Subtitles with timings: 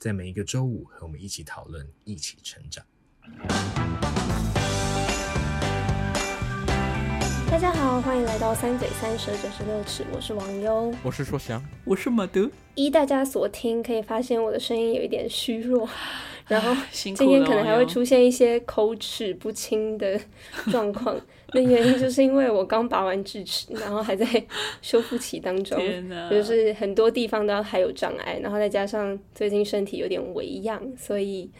[0.00, 2.82] 在每一个周五和我们一起讨论，一起成长。
[7.50, 12.48] 大家好，欢迎来到三嘴三舌九十六尺，我是王优，我是硕翔，我是马德。
[12.76, 15.86] 依大家所听，可以发现我的声音有一点虚弱，
[16.46, 20.18] 然后今天可能还会出现一些口齿不清的
[20.70, 21.20] 状况。
[21.52, 24.24] 那原因就是因为我刚拔完智齿，然后还在
[24.80, 25.76] 修复期当中，
[26.30, 31.50] 就是很多地方都还有障碍，然后再加上最近身体有点微恙，所以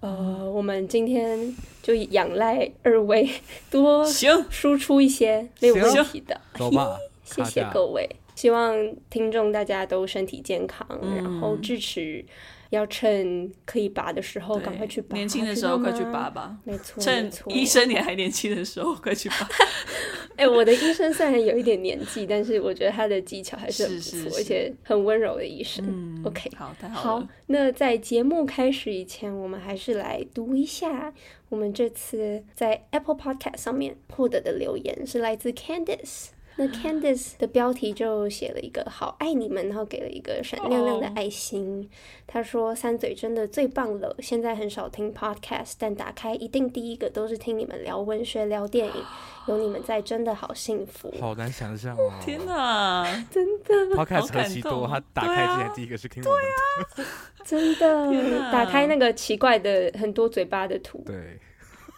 [0.00, 3.28] 呃，我们今天就仰赖二位
[3.70, 4.06] 多
[4.50, 8.74] 输出一些没有问题的，走吧， 谢谢各位，希望
[9.10, 12.24] 听众大家都身体健康，嗯、然后智齿。
[12.70, 16.56] 要趁可以拔的时候赶快去拔，年轻的时候快去拔吧。
[16.64, 19.36] 没错，趁医生你还年轻的时候快去拔。
[20.36, 25.82] 哎、欸，我的医生虽然有一点年纪，但是我觉得他的技巧还是很不错，是是是，而且很温柔的医生。
[25.88, 27.20] 嗯、OK，好，太好了。
[27.20, 31.14] 好，那在节目开始以前，我们还是来读一下
[31.48, 36.26] 我们这次在 Apple Podcast 上面获得的留言，是来自 Candice。
[36.58, 41.88] 那 Candice 的标题就写了一个“好爱你们”，然后给了一个闪亮亮的爱心。
[42.26, 48.94] 他说：“三嘴真的最棒了，现在很少听 Podcast，但打开一定第一个都是听你们聊文学、聊电影，
[49.48, 52.12] 有你们在真的好幸福。”好难想象哦！
[52.24, 57.08] 天哪，真的 Podcast 何其多，他打开之前第一个是听我们的，对啊、
[57.44, 61.38] 真的打开那个奇怪的很多嘴巴的图，对。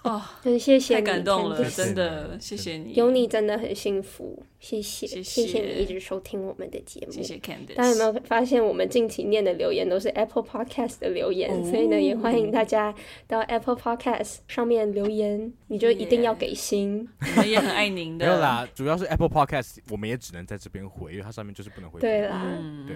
[0.09, 7.75] 哦，很谢谢你，太感动了，真的，谢谢你，有你真的很幸福，谢谢，谢谢，谢谢你一直收听我们的节目，谢谢 Candice。
[7.77, 12.93] 大家有没有发现，我们近期念的留言都是 Apple Podcast 的留言，所以呢，也欢迎大家
[13.29, 18.27] 到 Apple Podcast 上面留言，你就一定要给星，我们也很爱您的。
[18.27, 22.01] 没有啦，主要是 Apple Podcast，我们也只能在这边回，因为它上面就是不能回。
[22.01, 22.45] 对啦，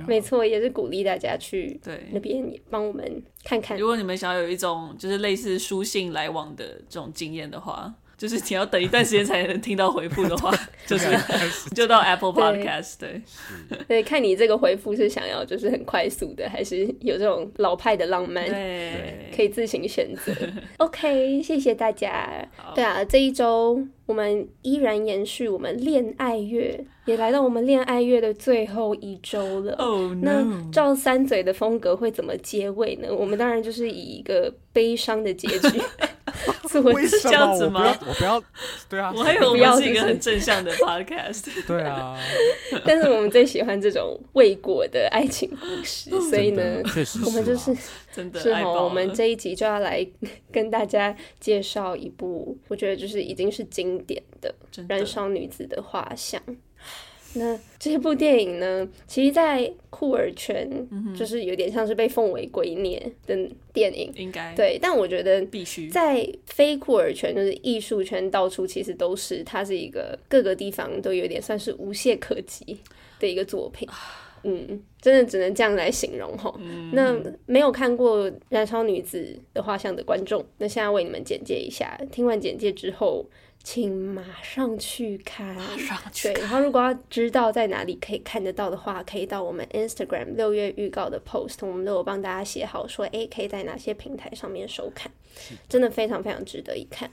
[0.08, 3.78] 没错，也是鼓励大家去对那边帮我们看看。
[3.78, 10.54] 如果你们想要有一种就是类似书信来往的这种经验的话，就是你要等一段时间才能听到回复的话，
[10.86, 11.08] 就是
[11.74, 13.20] 就到 Apple Podcast 对，
[13.68, 20.32] 对，对，看你这个回复是想要就是很快速的，还是有这种老派的浪漫，对，可以自行选择。
[20.78, 22.48] OK，谢谢大家。
[22.76, 29.74] 对啊，这一周我们依然延续我们恋爱月，也来到我们恋爱月的最后一周了。
[29.78, 30.20] Oh, no.
[30.22, 33.08] 那照三嘴的风格会怎么结尾呢？
[33.12, 35.82] 我们当然就是以一个悲伤的结局。
[36.82, 37.96] 为是这样子吗？
[38.06, 38.42] 我不要，
[38.88, 41.48] 对啊，我还以为我们是一个很正向的 podcast。
[41.66, 42.18] 对啊，
[42.84, 47.76] 但是我们最喜欢这种未果的爱情故事，所以呢，确实，我们就是
[48.12, 50.06] 真的是哦，我们这一集就要来
[50.50, 54.54] 跟大家介绍一部，我觉得就是已经是经典的
[54.88, 56.40] 《燃烧女子的画像》。
[57.34, 60.68] 那这部电影呢，其实，在酷儿圈
[61.16, 64.78] 就是有点像是被奉为圭臬的电影，应该对。
[64.80, 72.78] 但我觉得必须在非酷儿圈，就是艺术圈，到处其实都是，它是一个各个地方都有点算是无懈可击
[73.18, 73.88] 的一个作品。
[74.44, 76.54] 嗯，真的只能这样来形容齁。
[76.92, 77.16] 那
[77.46, 81.98] 没有看过《燃烧女子的画像》的观众，那现在为你们简介一下。
[82.10, 83.26] 听完简介之后。
[83.64, 86.34] 请马上去看，马上去看。
[86.34, 95.12] 对，然后如果要知道在哪里可以看得到的话，可以到我们 Instagram 六月预告的 post，我们都有帮大家写好说，诶，可以在哪些平台上面收看，
[95.68, 97.08] 真的非常非常值得一看。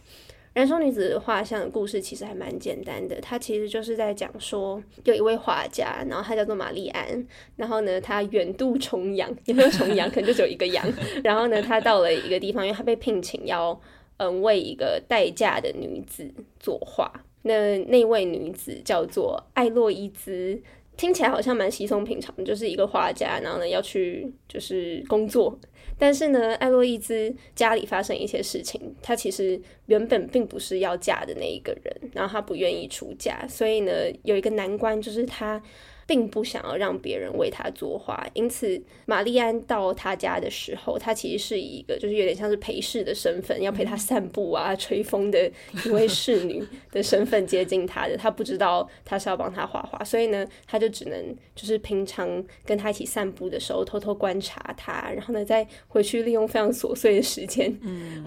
[0.53, 7.25] 燃烧女子的画像的故事其实还蛮简单的，它其实就是在讲说，有一位画家，然后他叫做玛丽安，
[7.55, 10.09] 然后呢，他远渡重洋，有没有重洋？
[10.09, 10.85] 可能就只有一个洋，
[11.23, 13.79] 然后呢，他到了一个地方，因为他被聘请要。
[14.21, 16.29] 嗯，为一个待嫁的女子
[16.59, 17.09] 作画。
[17.43, 20.53] 那那位女子叫做艾洛伊兹·
[20.97, 25.57] 听起来好像蛮稀松平常，就是一个画家，然后呢要去就是工作。
[25.97, 33.91] 但是呢，艾洛伊兹家里发生一些事情，她其实原本并不是要嫁的那一个人，然后她不愿意出嫁，所以呢，
[34.23, 35.61] 有一个难关就是她。
[36.09, 45.51] 并不想要让别人为他作画，因此玛丽安到他家的时候，他其实是以一个就是有点像是陪侍的身份，要陪他散步啊、 吹风的
[45.85, 48.17] 一位侍女的身份接近他的。
[48.17, 57.71] 他不知道他是要帮他画画，所以呢，他就只能就是平常跟他一起散步的时候偷偷观察他，然后呢，再回去利用非常琐碎的时间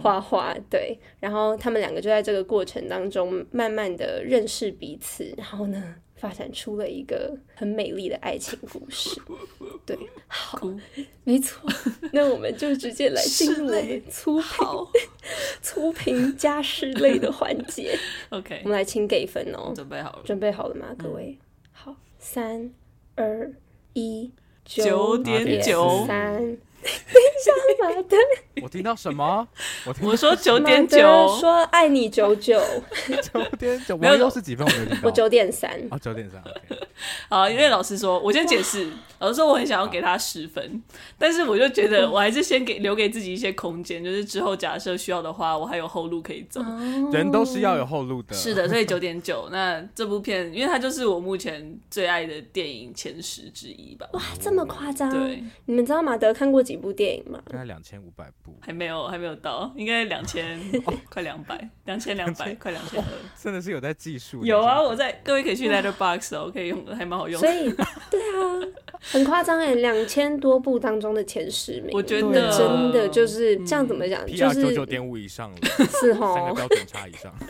[0.01, 0.57] 画画。
[0.71, 5.97] 对，然后他们两个就在这个过程当中慢慢的认识彼此，然后呢。
[6.23, 9.21] 发展出了一个很美丽的爱情故事，
[9.85, 9.99] 对，
[10.29, 10.57] 好，
[11.25, 11.69] 没错，
[12.13, 14.47] 那我们就直接来进入我们粗评
[15.61, 17.99] 粗评家事类的环节。
[18.31, 21.37] OK，我们来请给分哦，准备好了，准备好了吗，各位？
[21.37, 22.71] 嗯、好，三
[23.17, 23.53] 二
[23.95, 24.31] 一，
[24.65, 26.07] 九点九。
[26.07, 26.57] 三。
[26.83, 28.17] 等一下，马德，
[28.63, 29.47] 我听到什么？
[29.87, 30.99] 我听我说九点九，
[31.41, 32.61] 说爱你九九，
[33.33, 34.67] 九点九，没有都是几分？
[34.67, 36.43] 我没听到，我九点三，哦，九点三。
[37.29, 38.91] 好，因为老师说，我先解释，
[39.21, 40.83] 老师说我很想要给他十分，
[41.19, 46.61] 但是我就觉得我还是先给留给自己一些空间，就是之后假设需要的话，我还有后路可以走。
[47.13, 49.49] 人都是要有后路的，是的，所以九点九。
[49.53, 54.07] 那这部片，因为它就是我目前最爱的电影前十之一吧。
[54.13, 55.09] 哇，这么夸张？
[55.11, 56.72] 对，你们知道马德看过几？
[56.73, 57.39] 几部电影吗？
[57.51, 60.59] 大概两千五百部，还没有，还没有到，应该两千，
[61.11, 63.07] 快两百，两千两百，快两千二，
[63.39, 64.43] 真的是有在计数。
[64.43, 67.39] 有啊，我在，各位可以去 Letterboxd 哦，可以用，还蛮好用。
[67.39, 67.71] 所以，
[68.11, 68.67] 对啊，
[69.01, 74.27] 很夸张哎，两千多部当中的前十名，我觉得真的就是这样，怎么讲？
[74.27, 75.59] 就是九九点五以上了，
[76.01, 77.35] 是哦，三个标准差以上。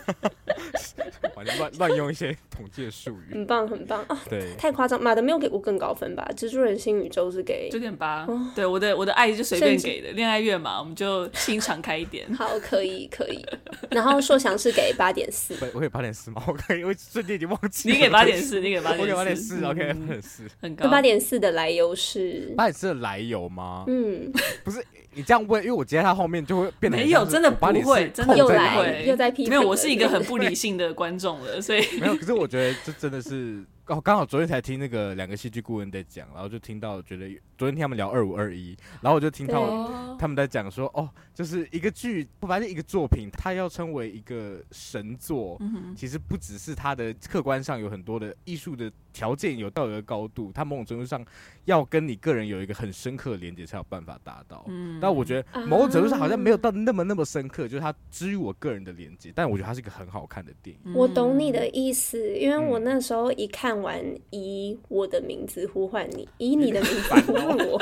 [1.57, 4.17] 乱乱用一些统计术语，很棒很棒啊！
[4.29, 6.25] 对，太夸张，马德没有给过更高分吧？
[6.37, 12.25] 蜘蛛人新宇宙是给九点八，对，我的我的爱就随便给的，恋爱月嘛，我们就心敞开一点。
[12.35, 13.45] 好，可以可以。
[13.89, 16.43] 然后硕翔是给八点四， 我给八点四吗？
[16.47, 17.91] 我可以，我瞬间已经忘记。
[17.91, 20.89] 你给八点四， 你给八点四，我给八点四，OK，八点四，很高。
[20.89, 23.85] 八点四的来由是八点四的来由吗？
[23.87, 24.31] 嗯，
[24.63, 24.83] 不是。
[25.15, 29.49] 你这样问，因为我接他后面就会变得没有，真的不会，真的又来又在批评。
[29.49, 32.15] 没有，我是一个很不理性的观众了，所以没有。
[32.15, 33.63] 可是我觉得这真的是。
[33.87, 37.27] 哦，刚好昨天才听那个两个戏剧顾问在讲，然后就听到觉得
[37.57, 51.23] 昨天听他们聊二五二一，然后我就听到他们在讲说，哦，就是一个剧，不发现一个作品，它要称为一个神作，嗯其实不只是它的客观上有很多的艺术的条件有到一个高度，它某种程度上
[51.65, 54.63] 要跟你个人有一个很深刻的连接才有办法达到。
[54.69, 60.93] 嗯但我觉得某种程度上好像没有到那么那么深刻，就是它之于我个人的连接，但我觉得它是一个很好看的电影。
[60.93, 63.72] 我懂你的意思，因为我那时候一看。
[63.73, 63.99] 看完
[64.29, 67.81] 以我的名字呼唤你，以你的名字呼唤我，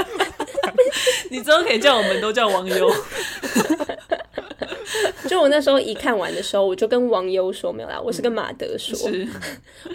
[1.30, 2.90] 你之后可以叫我们都叫王优。
[5.28, 9.28] 就我那时候一看完的时候，我就跟王优说没有啦，我是跟马德说，是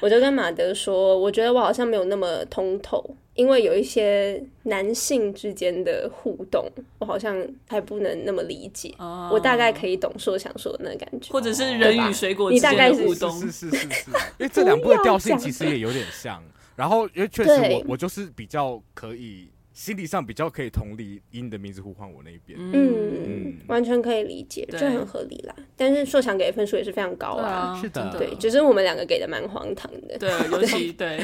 [0.01, 3.05] 我就跟马德说， 我觉得我好像没有那么通透。
[3.35, 6.67] 因为有一些男性之间的互动，
[6.99, 7.37] 我好像
[7.69, 8.95] 还不能那么理解。
[8.97, 9.31] Oh.
[9.31, 16.43] 我大概可以懂说想说的那个感觉，或者是人与水果之间的互动，是是是是，是，因为这两部的调性其实也有点像。
[16.75, 19.47] 然后因为确实我 我就是比较可以。
[19.77, 25.55] 心理上比较可以同理，以你的名字呼唤我那一边，嗯，嗯，完全可以理解，就很合理啦。
[25.77, 31.21] 但是硕翔给的分数也是非常高啊，是的，对，只是我们两个给的蛮荒唐的，对， 尤其对，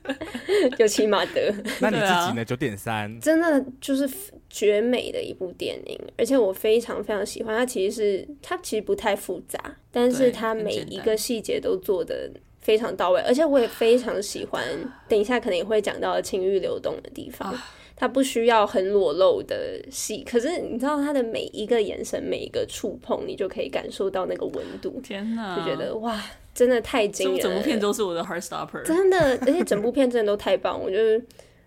[0.80, 2.42] 尤其马德，那你自己呢？
[2.42, 4.08] 九点三，真的就是
[4.48, 7.66] 绝美的一部电影，而且我非常非常喜欢它。
[7.66, 12.30] 其实是它其实不太复杂，但是它每一个细节都做的。
[12.62, 14.62] 非常到位，而且我也非常喜欢。
[15.08, 17.52] 等一下可能也会讲到情欲流动的地方，
[17.96, 25.00] 它不需要很裸露的戏，可是你知道他的每一个眼神、每一个触碰，你就可以感受到那个温度。
[25.02, 26.22] 天哪，就觉得哇，
[26.54, 27.42] 真的太惊人了！
[27.42, 31.24] 整部片都是我的 heart stopper，真的，而且整部片真的都太棒，我觉得。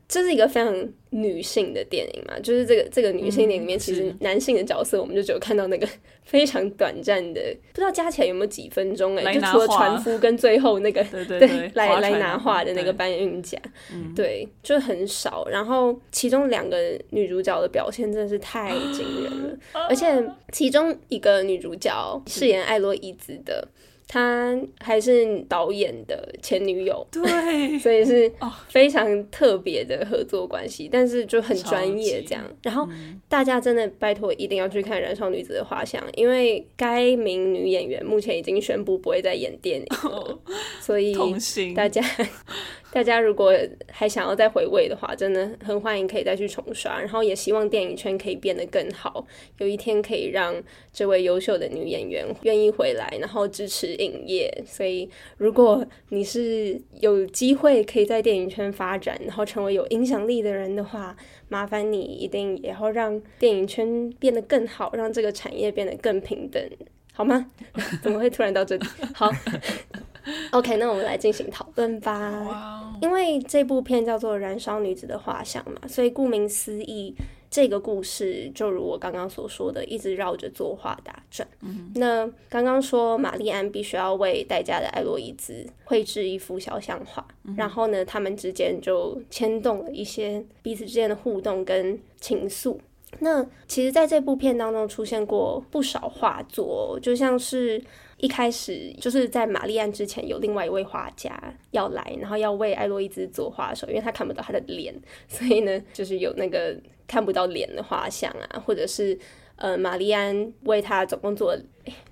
[0.07, 5.89] 这是一个非常女性的电影嘛，就是这个这个女性电影里面，其实男性的角色，我们就只有看到那个
[6.25, 7.41] 非常短暂的，
[7.71, 13.57] 不知道加起来有没有几分钟哎、欸，就除了船夫跟最后那个对 对对，对 来来拿画的那个搬运甲，
[14.15, 15.47] 对，就很少。
[15.49, 16.77] 然后其中两个
[17.11, 20.07] 女主角的表现真的是太惊人了， 而且
[20.51, 23.67] 其中一个女主角饰演艾洛伊兹的。
[24.07, 28.31] 他还是导演的前女友，对， 所以是
[28.69, 32.43] 非常特别的合作关系，但是就很专业这样。
[32.63, 32.87] 然后
[33.27, 40.39] 大家真的拜托一定要去看《燃烧女子的画像》，因为该名女演员目前已经宣布不会再演电影了，
[40.79, 41.15] 所以
[41.73, 42.01] 大家。
[42.93, 43.51] 大家如果
[43.91, 46.97] 还想要再回味的话，真的很欢迎可以再去重刷。
[46.97, 50.55] 然后也希望电影圈可以变得更好，有一天可以让
[50.93, 54.63] 这位优秀的女演员愿意回来，然后支持影业。
[54.65, 61.15] 所以，如果你是有机会可以在电影圈发展，然后成为有影响力的人的话，
[61.49, 66.61] 麻烦你一定也要让电影圈变得更好，让这个产业变得更平等，
[67.13, 67.49] 好吗？
[68.03, 68.85] 怎么会突然到这里？
[69.13, 69.29] 好。
[70.49, 72.97] OK，那我们来进行讨论吧。
[72.99, 77.13] 因为这部片叫做《燃烧女子的画像》嘛，所以顾名思义，
[77.55, 81.47] 这个故事就如我刚刚所说的，一直绕着作画打转。
[81.61, 81.91] Mm hmm.
[81.95, 87.57] 那刚刚说玛丽安必须要为戴家的艾洛伊兹绘制一幅肖像画，mm hmm.
[87.57, 92.75] 然后呢，他们之间就牵动了一些彼此之间的互动跟情愫。
[93.19, 97.81] 那其实，在这部片当中出现过不少画作，就像是。
[98.17, 101.37] 一开始就是在玛丽安之前，有另外一位画家
[101.71, 104.95] 要来，然后要为艾洛伊兹作画的时候，因为他看不到他的脸，
[105.27, 106.73] 所以呢，就是有那个
[107.07, 109.17] 看不到脸的画像啊，或者是
[109.55, 111.61] 呃，玛丽安为他总共做了，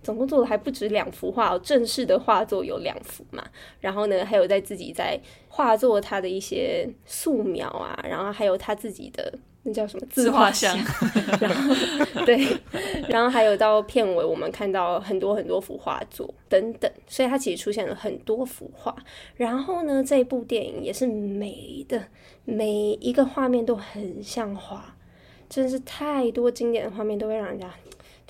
[0.02, 3.44] 总共做的还不止两幅画哦，正式的画作有两幅嘛，
[3.80, 5.20] 然后呢，还有在自己在
[5.50, 9.40] 画作他的一些素描啊，然后还有他自己的。
[9.64, 10.78] 那叫什么自画像？
[11.40, 11.74] 然后
[12.26, 12.46] 对，
[13.08, 18.96] 然后还有到片尾，我们看到很多很多幅画作等等，所以它其实出现了很多幅画。
[19.38, 22.04] 然后呢，这部电影也是美的，
[22.46, 24.96] 每一个画面都很像画，
[25.50, 27.70] 真是太多经典的画面都会让人家。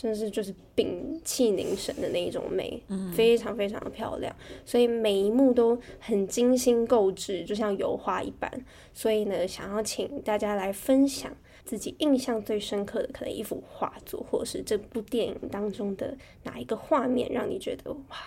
[0.03, 8.51] 真的是就是屏气凝神的那一种美，嗯、非常非常的漂亮，所以每一幕都很精心购置，就像油画一般。
[8.93, 11.33] 所以呢，想要请大家来分享
[11.63, 18.17] 自己印象最深刻的可能一幅画作，或者是这部电影当中的哪一个画面，让你觉得哇，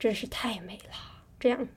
[0.00, 0.90] 真是太美了。
[1.38, 1.68] 这样，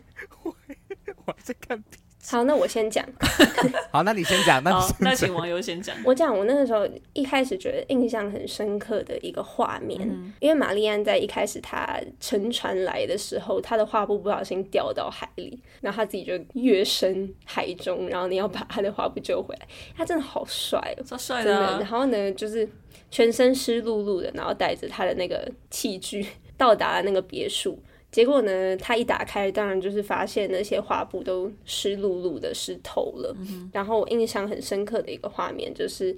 [0.42, 0.56] 我
[1.26, 1.84] 我在看。
[2.24, 3.04] 好，那我先讲。
[3.90, 4.62] 好，那你先讲。
[4.62, 5.94] 那好，那请网友先讲。
[6.06, 19.66] 我讲，我那个时候一开始觉得印象很深刻的一个画面，嗯、因为玛丽安在一开始她乘船来的时候，她的画布不小心掉到海里，然后她自己就跃升海中，然后你要把她的画布救回来。
[19.96, 21.78] 她真的好帅哦，超帅的、啊。
[21.80, 22.66] 然后呢，就是
[23.10, 26.24] 全身湿漉漉的，然后带着她的那个器具
[26.56, 27.76] 到达了那个别墅。
[28.12, 33.34] 结果呢，他一打开，当然就是发现那些画布都湿漉漉的，湿透了。
[33.40, 36.14] 嗯、然后我印象很深刻的一个画面就是，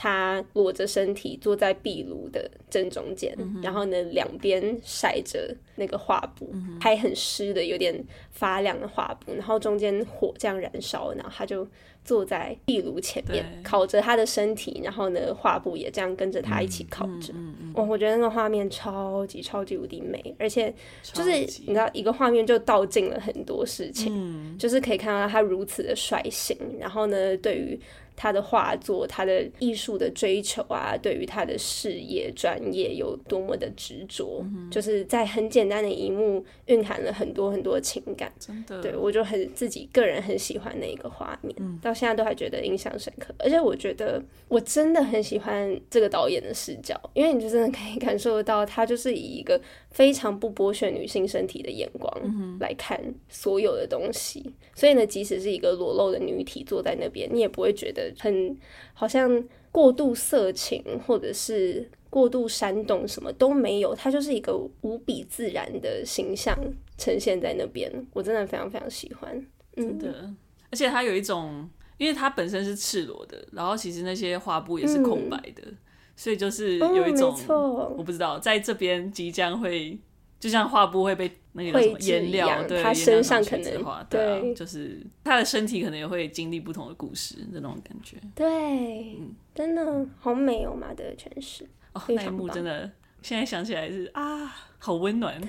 [0.00, 11.66] 他裸着身体坐在壁炉的正中间，嗯、然后呢，两边晒着那个画布，嗯、还很湿的，有点发亮的画布，然后中间火这样燃烧，然后他就。
[12.04, 17.34] 坐在壁炉前面烤着他的身体，然后呢，画布也这样跟着他一起烤着。
[17.74, 27.78] 我我觉得那个画面超级超级无敌美，而且就是你知道，一个画面就道尽了很多事情，嗯、就是可以看到他如此的率性，然后呢，对于。
[28.18, 38.32] 他的画作，他的艺术的追求啊，对于他的事业专业有多么的执着，嗯、就是在很简单的一幕蕴含了很多很多情感。
[38.40, 43.32] 真的，对，我就很自己个人很喜欢那个画面，嗯、到现在都还觉得印象深刻。
[43.38, 49.60] 而且我觉得我真的很喜欢这个导演的视角，因为你就真的可以感受得到，他就是以一个
[49.90, 54.42] 非常不剥削女性身体的眼光来看所有的东西。
[54.46, 58.12] 嗯、所以呢，即使是一个裸露的女体坐在那边，你也不会觉得。
[58.18, 58.56] 很
[58.94, 66.58] 好像过度色情，或者是过度煽动，什么都没有，它就是一个无比自然的形象
[66.96, 67.90] 呈现在那边。
[68.12, 70.34] 我真的非常非常喜欢，嗯，真的。
[70.70, 75.78] 而且它有一种，因为它本身是赤裸的，然后其实那些画布也是空白的，嗯、
[76.18, 79.96] 所以就是有一种，哦、我不知道，在这边即将会。
[80.40, 88.18] 就像画布会被那个什么颜料，对，他身上可能对，就是他的身体可能也会经历不同的故事，那种感觉。
[88.36, 92.88] 对，嗯，真的好美哦，马德的诠释哦，那一幕真的，
[93.22, 95.40] 现在想起来是啊，好温暖，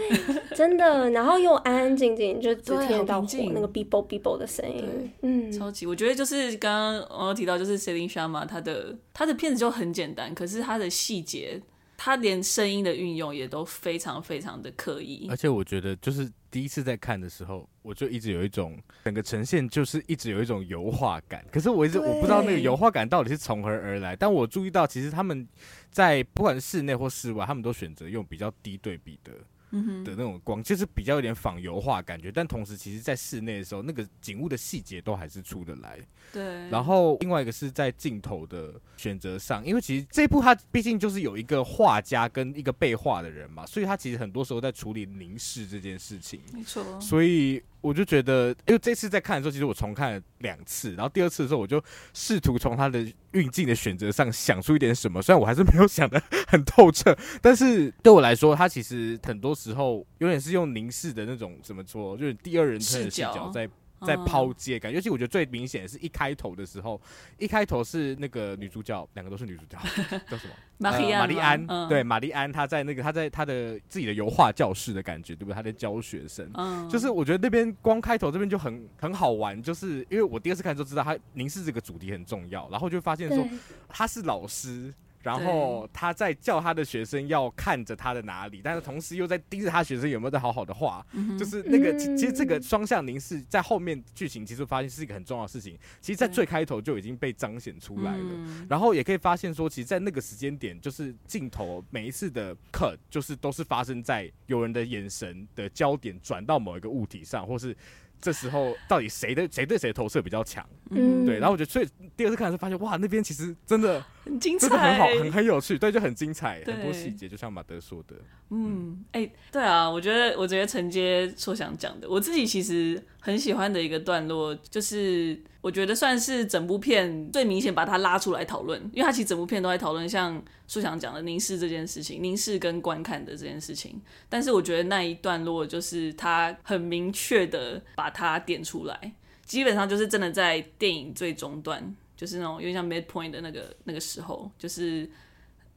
[0.56, 1.10] 真的。
[1.12, 5.86] 然后又安安静静，就只听得到火那个 bibo bibo 的声音，嗯，超级。
[5.86, 11.62] 我觉得就是刚刚我有提到，就是 Celine Sciamma，他的他的片子就很简单，可是他的细节。
[12.02, 21.46] 他连声音的运用也都非常非常的刻意，而且我觉得就是第一次在看的时候，我就一直有一种整个呈现就是一直有一种油画感。
[21.52, 24.16] 可是我一直我不知道那个油画感到底是从何而来。
[24.16, 25.48] 但我注意到，其实他们
[25.90, 29.34] 在不管室内或室外，他们都选择用比较低对比的
[29.72, 36.00] 的那种光，就是比较有点仿油画感觉，但同时其实在室内的时候，那个景物的细节都还是出得来。
[36.32, 36.70] 对。
[36.70, 46.42] 然后另外一个是在镜头的选择上，因为其实这一部它毕竟就是有一个画家跟一个被画的人嘛，所以他其实很多时候在处理凝视这件事情。
[46.54, 46.84] 没错。
[47.00, 47.62] 所以。
[47.82, 51.82] 我就觉得，因为这次在看的时候，其实我重看了两次，然后第二次的时候，我就
[52.14, 63.70] 试图从他的运镜的选择上想出一点什么，虽然我还是没有想得很透彻，但是对我来说，他其实很多时候有点是用凝视的那种怎么说，就是第二人称的视角在。
[64.06, 67.00] 在抛接感，尤其我觉得最明显的是一开头的时候，
[67.38, 69.78] 一开头是那个女主角，两个都是女主角，
[70.30, 70.54] 叫什么？
[70.78, 75.54] 玛丽安，玛丽安，嗯、对，玛丽安，她在那个她在她的自己的油画教室的感觉，对不对？
[75.54, 83.48] 她在教学生，嗯、就是我觉得那边光开头这边就很很好玩，就是因为我第二次看就知道她凝视这个主题很重要，然后就发现说
[83.88, 84.94] 她是老师。
[85.22, 98.66] 然后他在叫他的学生要看着他的哪里，但是同时又在盯着他学生有没有在好好的画，嗯、就是那个其实这个双向凝视在后面剧情其实发现是一个很重要的事情，其实，在最开头就已经被彰显出来了。
[98.70, 107.76] 然后也可以发现说，其实，在那个时间点，就是镜头每一次的 cut，就是都是发生在有人的眼神的焦点转到某一个物体上，或是。
[108.22, 110.68] 这时候到底谁的谁对谁投射比较强？
[110.90, 111.40] 嗯，对。
[111.40, 118.16] 然后我觉得，所以第二次看的时候发现，哇，那边其实真的很精彩，真的很好，很很有趣，对，就很精彩，很多细节，就像马德说的。
[118.52, 134.02] 嗯，哎、欸，对啊，我觉得，我觉得承接说想讲的，我自己其实很喜欢的一个段落，就是我觉得算是整部片最明显把它拉出来讨论，因为它其实整部片都在讨论像说想讲的凝视这件事情，凝视跟观看的这件事情。
[134.28, 139.14] 但是我觉得那一段落就是他很明确的把它点出来，
[139.46, 145.10] 基本上就是真的在电影最终段，就是那种有点像 midpoint 的那个那个时候，就是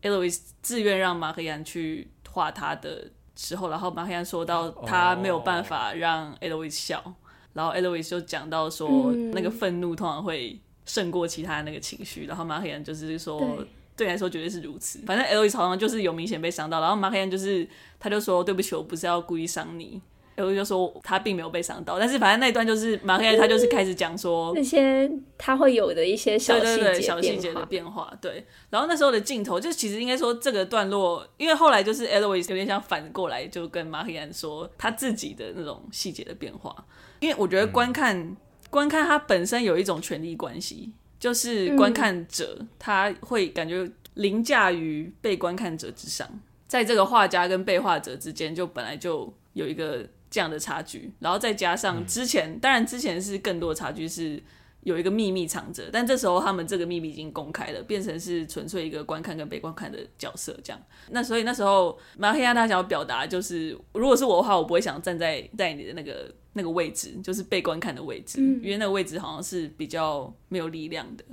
[0.02, 2.10] Eloise 自愿让马黑安去。
[2.34, 7.14] 画他的时候，然后马黑安说到他没有办法让 Eloise 笑，oh.
[7.52, 13.38] 然后 Eloise 就讲到说、嗯、那个愤怒通常会胜过其他的那个情绪，然后马黑安就是说
[13.94, 15.00] 对，你来说绝对是如此。
[15.00, 17.68] 反正 Eloise 好像就是有明显被伤到，然后马黑安就是
[18.00, 20.00] 他就说对不起，我不是要故意伤你。
[20.36, 28.46] 我就说他并没有被伤到，但是反正那一段就是马黑他就是开始讲说那些他会有的一些小细节、小细节的变化，对。
[28.70, 36.74] 然后那时候的镜头就其实应该说这个段落，因为后来就是 Eloise 有点想反过来就跟马黑安说他自己的那种细节的变化，
[37.20, 38.36] 因为我觉得观看、嗯、
[38.70, 46.26] 观看他本身有一种权力关系，就是观看者他会感觉凌驾于被观看者之上，
[46.66, 50.08] 在这个画家跟被画者之间就本来就有一个。
[50.32, 54.42] 这样的差距，然后再加上之前，嗯、当然之前是更多的差距，是
[54.80, 60.82] 有一个秘密藏着，但这时候他们这个秘密已经公开了，变成是纯粹一个观看跟被观看的角色这样。
[61.10, 71.24] 那所以那时候马黑亚他想要表达就是，如果是我的话，我不会想站在在你的那个那个位置，就是被观看的位置，嗯、因为那个位置好像是比较没有力量的。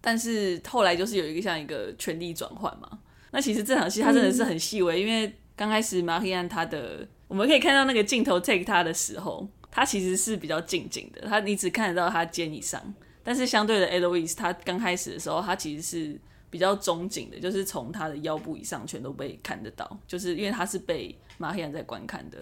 [0.00, 3.00] 但是后来就是有一个像一个权力转换嘛。
[3.32, 7.08] 那其实这场戏它真的是很细微，嗯、因为刚开始马黑亚他的。
[7.28, 12.82] 我们可以看到那个镜头 take 他的时候，他其实是比较静静的，他你只看得到他肩以上，
[13.22, 22.38] 但是相对的 Eloise 他刚开始的时候，他其实是比较中景的，就是从他的腰部以上全都被看得到，就是因为他是被马黑安在观看的。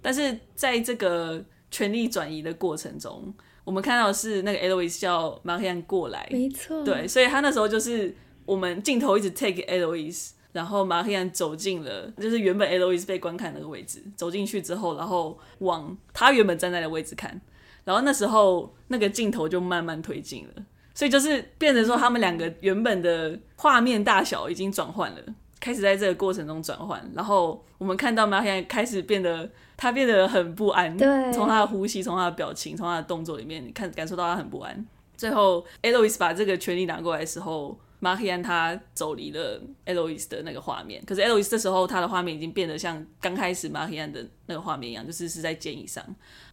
[0.00, 10.30] 但是在这个权力转移的过程中，我们看到的是那个 Eloise 叫马黑安过来，没错，对，所以他那时候就是我们镜头一直 take Eloise。
[10.52, 17.40] 然后马黑安走进了，就是原本 Eloise 被观看那个位置，走进去之后，然后往他原本站在的位置看，
[17.84, 25.18] 然后那时候那个镜头就慢慢推进了，所以就是变成说他们两个原本的画面大小已经转换了，
[25.60, 34.84] 开始在这个过程中转换，然后我们看到马黑安开始变得，他变得很不安，对，从他的呼吸，从他的表情，从他的动作里面，看感受到他很不安。
[35.16, 37.78] 最后 Eloise 把这个权力拿过来的时候。
[38.00, 46.04] 马黑安他走离了 Eloise 的那个画面，可是 Eloise 这时候他的画面已经变得像刚开始马黑安的那个画面一样，就是是在肩椅上。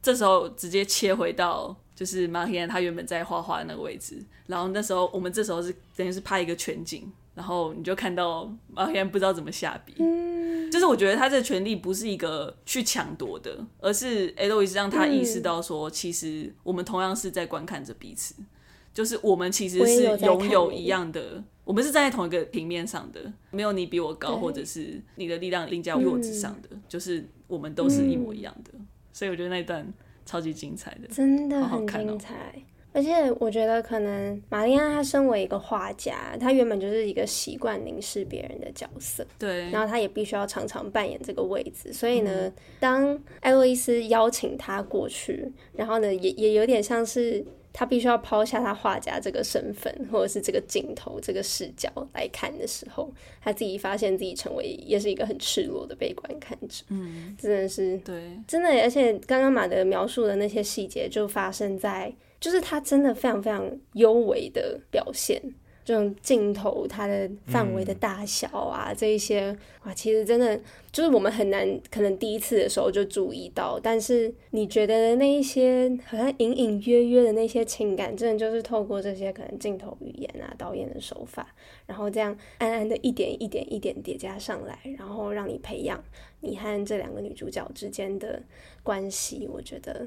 [0.01, 18.35] 这时候直接切回到就是马黑安他原本在画画的那个位置，然后那时候我们这时候是等于是拍一个全景，然后你就看到马黑安不知道怎么下笔，嗯、就是我觉得他这个权利不是一个去抢夺的，而是 Eloise 让他意识到说，其实我们同样是在观看着彼此。
[18.97, 28.71] 就是我们其实是拥有一样的，我，们是站在同一个平面上的，没有你比我高，或者是你的力量凌驾于我之上的，嗯、就是我们都是一模一样的。
[28.73, 29.87] 嗯、所以我觉得那一段
[30.25, 32.55] 超级精彩的，真的很精彩。
[32.91, 41.93] 而且我觉得，可能玛丽安她身为一个画家，她原本就是一个习惯凝视别人的角色，对，然后她也必须要常常扮演这个位置。
[41.93, 47.45] 所以呢，嗯、当艾洛伊斯邀请她过去，然后呢，也也有点像是
[47.77, 56.83] 她必须要抛下他画家这个身份，或者是这个镜头、这个视角来看的时候，他自己发现自己成为也是一个很赤裸的被观看者。
[56.89, 58.69] 嗯，真的是对，真的。
[58.81, 62.11] 而且刚刚马德描述的那些细节，就发生在。
[62.39, 65.41] 就是他真的非常非常优微的表现，
[65.87, 70.59] 这种镜头它的范围的大小啊，嗯、这一些哇，其实真的
[70.91, 86.03] 就是我们很难可能第一次的时候就注意到，但是你觉得那一些好像隐隐约约的那些情感，真的就是透过这些可能镜头语言啊、导演的手法，然后这样暗暗的一点一点一点叠加上来，然后让你培养
[86.41, 88.43] 你和这两个女主角之间的
[88.83, 90.05] 关系，我觉得。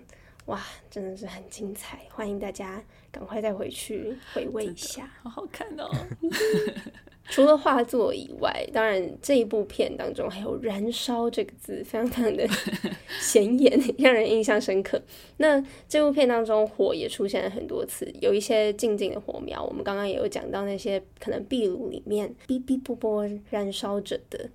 [0.50, 0.60] 哇，
[0.90, 2.00] 真的是很精彩！
[2.10, 2.82] 欢迎大家
[3.12, 5.88] 赶快再回去回味一下，好好看哦。
[7.30, 12.44] 除了画作以外，当然这一部片当中还有“燃烧”这个字，非常非常的
[13.22, 15.00] 显眼，让人印象深刻。
[15.36, 19.62] 那这部片当中，火也出现了很多次，有一些静静的火苗。
[19.62, 24.50] 我们刚刚也有讲到那些可能壁炉里面哔哔啵啵燃烧着的。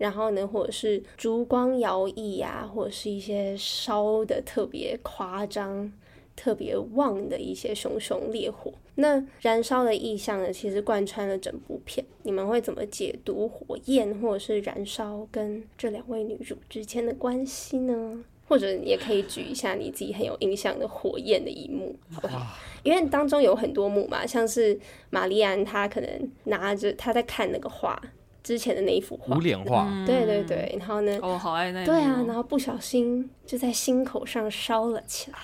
[0.00, 5.92] 然后呢，或者是烛光摇曳呀，或者是一些烧的特别夸张、
[6.34, 8.72] 特别旺的一些熊熊烈火。
[8.94, 12.02] 那燃烧的意象呢，其实贯穿了整部片。
[12.22, 18.24] 你们会怎么解读火焰或者是燃烧跟这两位女主之间的关系呢？
[18.48, 22.56] 或者你也可以举一下你自己很有印象的火焰的一幕，好不好？
[22.82, 28.02] 因为当中有很多幕嘛，像是玛丽安她可能拿着她在看那个画。
[28.42, 35.38] 之前的那一幅画，无脸画，对对对，然后呢，哦，好爱那，对啊，然后不小心就在心口上烧了起来，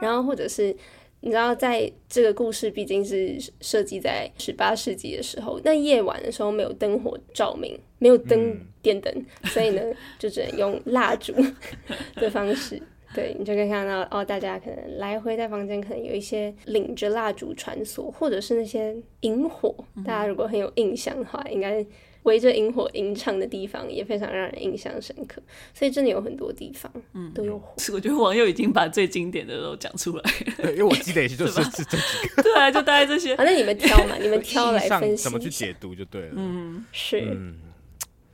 [0.00, 0.74] 然后或者是
[1.20, 9.12] 你知道，在这个故事毕竟是设计在十八世纪的时候，那夜晚的时候没有灯火照明，没有灯电灯，
[9.44, 9.82] 所以呢，
[10.18, 11.34] 就只能用蜡烛
[12.16, 12.80] 的方式，
[13.14, 19.74] 对，你就可以看到哦，大家可能来回在房间，可能有一些领着蜡烛穿梭，或者是那些萤火，
[20.06, 21.84] 大家如果很有印象的话，应该。
[22.24, 27.74] 围着萤火吟唱的地方也非常让人印象深刻，所以真的有很多地方，嗯，都有火。
[27.94, 31.96] 我觉得网友已经把最经典的都讲出来了，对，因为我记得也是就是 这几
[32.36, 33.34] 个， 对啊，就大概这些。
[33.36, 36.34] 反正你们挑嘛，你们挑来分析，怎么去解读就对了。
[36.36, 37.20] 嗯，是。
[37.20, 37.56] 嗯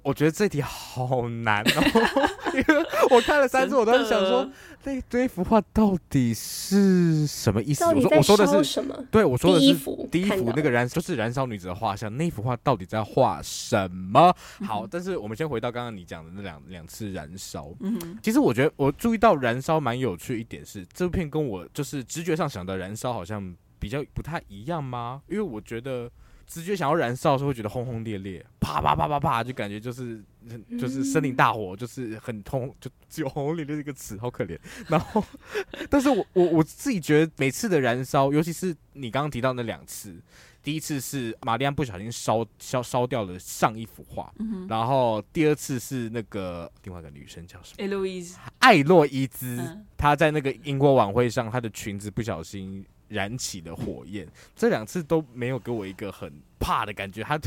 [0.07, 4.49] 我觉得这题好难哦，因为我看了三次，我都在想说，
[4.85, 7.85] 那这幅画到底是什么意思？
[7.85, 8.97] 我说我说的是什么？
[9.11, 14.33] 对，我说的是第一幅，第一幅那个燃就是燃烧女子的画像，那幅画到底在画什么？
[14.64, 17.69] 好，但是我们先回到刚刚你讲的那两两次燃烧。
[17.81, 25.23] 嗯，其实我觉得我注意到燃烧蛮有趣一点是，这部片跟我就是直觉上想的燃烧好像比较不太一样吗？
[25.27, 26.09] 因为我觉得。
[26.46, 30.22] 直觉想要燃烧的时候，会觉得轰轰烈烈，啪啪啪啪啪，就感觉就是
[30.78, 34.59] 就是森林大火，就是很通，就只有轰轰烈烈这个词，好可怜。
[34.88, 35.22] 然后，
[35.90, 40.14] 但是我我我自己觉得每次的燃烧，尤其是你刚刚提到那两次，
[40.62, 47.85] 第一次是玛丽安不小心烧烧烧掉了上一幅画，嗯、然后第二次是那个另外一个女生叫什么？
[47.85, 48.38] 艾洛伊兹。
[48.59, 52.85] 艾洛伊兹，她在那个英国晚会上，她的裙子不小心。
[53.09, 57.38] 燃起的火焰，这两次都没有给我一个很怕的感觉，它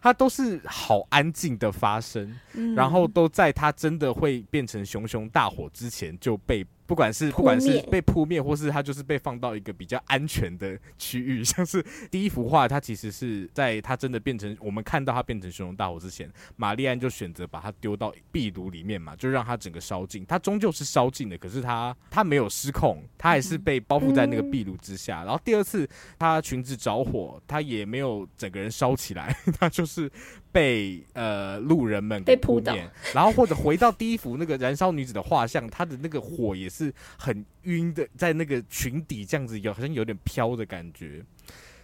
[0.00, 6.66] 它 都是好安静的发生，嗯、然后都在它真的会变成熊熊大火之前就被。
[6.86, 20.24] 不管是不管是被扑灭，或是他就是被放到一个比较安全的区域，像是 第一幅画，它其实是在它真的变成我们看到它变成熊熊大火之前，玛丽安就选择把它丢到壁炉里面嘛，就让它整个烧尽。
[20.26, 25.24] 它终究是烧尽的，可是它它没有失控，它还是被包覆在那个壁炉之下。
[25.24, 30.10] 然后第二次它裙子着火，它也没有整个人烧起来， 他就是。
[30.52, 32.74] 被呃路人们给扑倒，
[33.12, 41.22] 然后或者回到第一幅那个燃烧女子的画像，她的那个火也是很晕的，在那个裙底这样子有好像有点飘的感觉。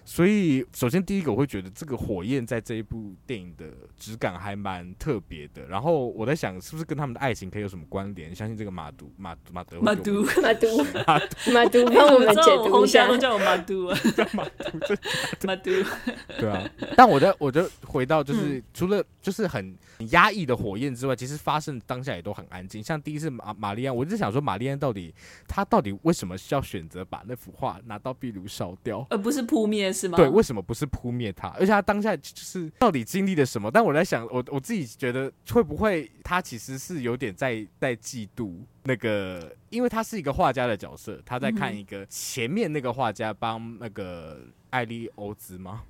[0.05, 5.65] 所以，首先第一个我会觉得这个火焰在这一部电影的质感还蛮特别的。
[5.67, 8.35] 然后我在想，是不是跟他们的爱情可以有什么关联？
[8.35, 13.07] 相信这个马都马马德马都 马都马都马都帮我们解读一下。
[13.07, 15.71] 都叫我马都啊，叫马都，马都。
[16.39, 19.77] 对啊，但我的我就回到就是、嗯、除了就是很
[20.11, 22.83] 压抑的火焰之外，其实发生当下也都很安静。
[22.83, 25.15] 像第一次玛玛丽安，我就想说玛丽安到底
[25.47, 29.92] 她到底为什么需要选择把那幅画拿到壁炉烧掉，而不是扑灭？
[29.93, 30.17] 件事吗？
[30.17, 31.49] 对，为什么不是扑灭他？
[31.51, 33.71] 而且他当下就是到底经历了什么？
[33.71, 45.83] 但我在想，我我自己觉得会不会他其实是有点在在嫉妒那个，因为他是一个画家的角色，他在看一个前面那个画家帮那个艾利欧兹吗？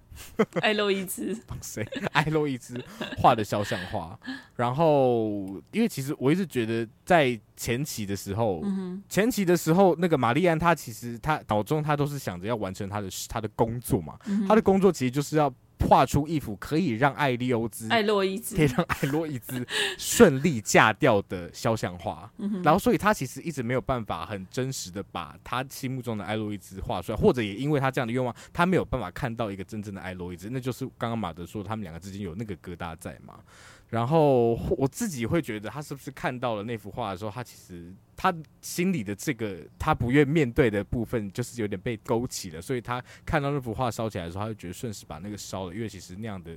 [0.61, 1.87] 艾洛伊兹，谁？
[2.13, 2.83] 爱洛伊兹
[3.19, 4.19] 画的肖像画。
[4.57, 14.19] 然后，因为其实我一直觉得，在前期的时候，嗯、前期的时候，那个玛丽安她其实她脑中她都是想着要完成她的她的工作嘛。
[14.27, 15.53] 嗯、她的工作其实就是要。
[15.83, 18.57] 画出一幅可以让艾利欧兹、艾洛伊兹。
[18.57, 19.67] 可以让艾洛伊兹
[19.99, 22.31] 顺利嫁掉的肖像画，
[22.63, 33.41] 然后所以他其实一直没有办法很真实的把他心目中的艾洛伊兹画出来，或者也因为他这样的愿望，他没有办法看到一个真正的艾洛伊兹，那就是刚刚马德说他们两个之间有那个疙瘩在嘛。
[33.89, 37.93] 然后我自己会觉得，他是不是看到了那幅画的时候，他其实
[38.23, 42.63] 他心里的这个他不愿面对的部分，就是有点被勾起了。
[42.63, 46.53] 所以他看到那幅画烧起来的时候，他就觉得顺势把那个烧了，因为其实那样的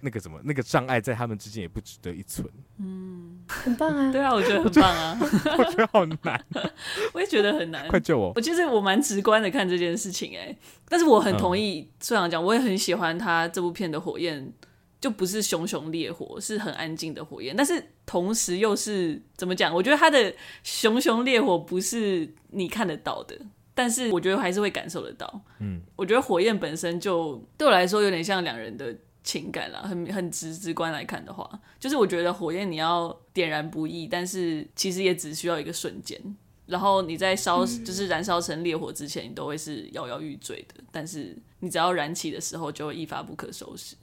[0.00, 2.48] 那个什么那个障碍在他们之间也不值得一存。
[2.78, 4.10] 嗯，很棒啊！
[4.10, 5.18] 对啊，我觉得很棒啊！
[5.58, 6.42] 我觉得好难，
[7.12, 7.86] 我也觉得很难。
[7.92, 8.32] 快救我！
[8.34, 14.50] 我其实我蛮直观的看这件事情哎、欸，但是我很同意虽然讲，我也很喜欢他这部片的火焰。
[15.00, 19.74] 就不是熊熊烈火，是很安静的火焰，但是同时又是怎么讲？
[19.74, 23.34] 我觉得它的熊熊烈火不是你看得到的，
[23.74, 25.40] 但是我觉得还是会感受得到。
[25.58, 36.20] 嗯，我觉得火焰本身就对我来说有点像两人的情感啦，很很直直观来看的话，就是我觉得火焰你要点燃不易，但是其实也只需要一个瞬间，
[36.66, 43.96] 然后你在烧就是燃烧成烈火之前，你都会是摇摇欲坠的，但是你只要燃起的时候，就会一发不可收拾。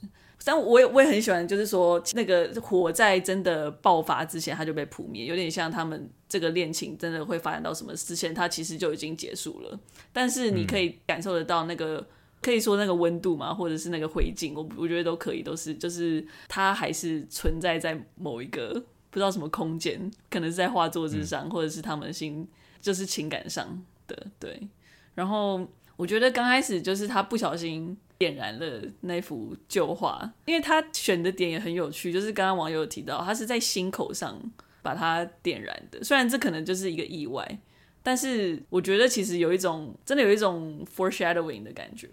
[0.44, 9.78] 但我也我也很喜欢，就是说那个火在真的爆发之前，它就被扑灭，有点像他们这个恋情真的会发展到什么之前，它其实就已经结束了。
[10.10, 12.06] 但是你可以感受得到那个，
[12.40, 18.72] 可以说那个温度嘛，或者是那个灰烬，我我觉得都可以，都是就是它还是存在在某一个
[19.10, 22.48] 不知道什么空间，可能是在画作之上，或者是他们心
[22.80, 24.66] 就是情感上的对。
[25.14, 27.98] 然后我觉得刚开始就是他不小心。
[28.18, 34.38] 点燃了那幅旧画，因为他选的点也很有趣，就是刚刚网友提到，他是在心口上
[34.82, 36.02] 把它点燃的。
[36.02, 37.58] 虽然这可能就是一个意外，
[38.02, 42.08] 但是我觉得其实有一种真的有一种 foreshadowing 的感觉。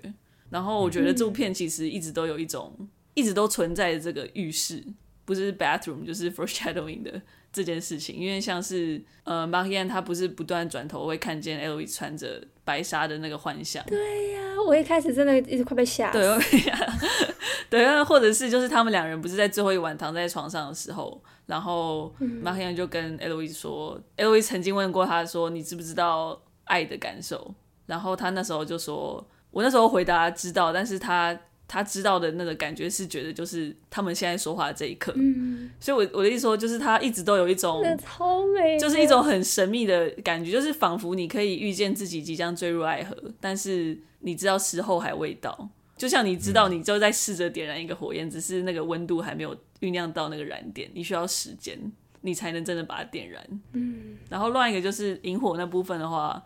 [0.51, 4.83] 然后我觉得这部片其实一直都有一种，一直都存在这个浴室，
[5.25, 7.21] 不是 bathroom 就是 foreshadowing 的。
[7.51, 13.81] 这件事情，因为像是呃，Marianne 他不是不断转头会看见 Eloise 穿着白纱的那个幻想。
[13.85, 16.19] 对呀、啊，我一开始真的一直快被吓死。
[16.19, 16.75] 对，
[17.85, 27.53] 对，或者是就是他们两人不是在最后一晚躺在床上的时候，然后 Marianne 就跟 Eloise 说、嗯、，Eloise 曾经问过他说，你知不知道爱的感受？
[27.85, 31.39] 然后他那时候就说，我那时候回答知道，但是他。
[31.67, 51.79] 他知道的那个感觉是觉得就是他们现在说话的这一刻，嗯，所以我我的意思说就是他一直都有一种超美，就是一种很神秘的感觉，就是仿佛你可以预见自己即将坠入爱河，但是你知道时候还未到，就像你知道你就在试着点燃一个火焰，只是那个温度还没有酝酿到那个燃点，你需要时间，
[52.21, 56.43] 你才能真的把它点燃，嗯，然后另外一个就是萤火那部分的话，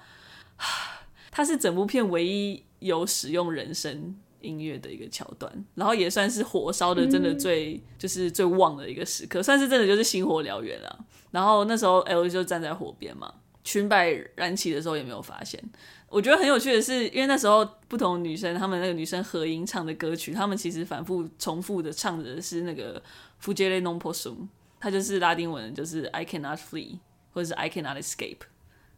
[1.29, 4.15] 它是整部片唯一有使用人声。
[4.41, 11.05] 音乐的一个桥段，然后也算是火烧的真的最、嗯、就是最旺的一个时刻，算是真的就是星火燎原了。
[11.31, 15.61] 然后那时候 L 就站在火边嘛，裙摆燃起的时候也没有发现。
[16.07, 23.01] 我觉得很有趣的是，因为那时候不同女生，她们那个女生合音唱的歌曲，她们其实反复重复的唱的是那个
[23.43, 24.47] Fuggire non possum，
[24.79, 26.97] 它就是拉丁文，就是 I cannot flee
[27.31, 28.39] 或者是 I cannot escape，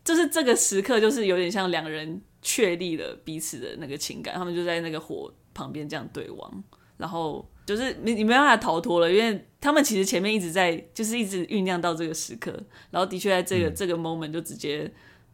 [0.05, 2.21] 就是这个时刻就是有点像两个人。
[2.41, 6.63] 确立了彼此的那个情感，他们就在那个火旁边这样对望，
[6.97, 12.51] 然后就是你你没办法逃脱了，因为他们其实前面一直在，就是一直酝酿到这个时刻，
[12.89, 14.91] 然后的确在这个、嗯、这个 moment 就直接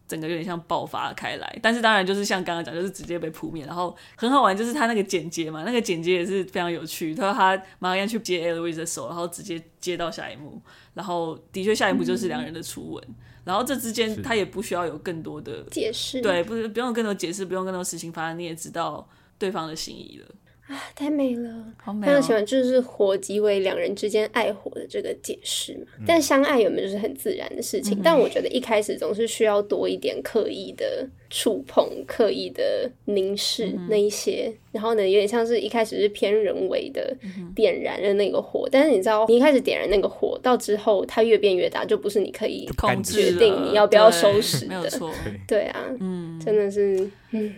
[0.08, 10.62] 整个有点像爆发开来，但是当然就是像刚刚讲，就是直接被扑灭，然后很好玩，就是他那个剪接嘛，那个剪接也是非常有趣，他说他马上要去接 Eloise 的手，然后直接接到下一幕，
[10.94, 13.04] 然后的确下一幕就是两人的初吻。
[13.08, 13.16] 嗯
[13.48, 19.08] 然后这之间他也不需要有更多的解释，对，不是不用更多解释，不用更多事情发生，你也知道
[19.40, 20.28] 对方的心意了。
[20.68, 22.08] 啊，太美了，好美哦！
[22.08, 25.86] 非常喜欢，就是火即为两人之间爱火的这个解释嘛。
[25.98, 27.98] 嗯、但相爱有没有就是很自然的事情？
[27.98, 34.48] 嗯、但我觉得一开始总是需要多一点刻意的触碰、刻意的凝视那一些。
[34.48, 37.16] 嗯、然后呢，有点像是一开始是偏人为的
[37.56, 42.70] 点燃了那个火，嗯、但是你知道，你一开始点燃那个火，到之后它越变越大，就不是你可以
[43.06, 44.68] 决定你要不要收拾的。
[44.68, 45.10] 没有错，
[45.48, 47.56] 对啊，嗯，真的是，嗯，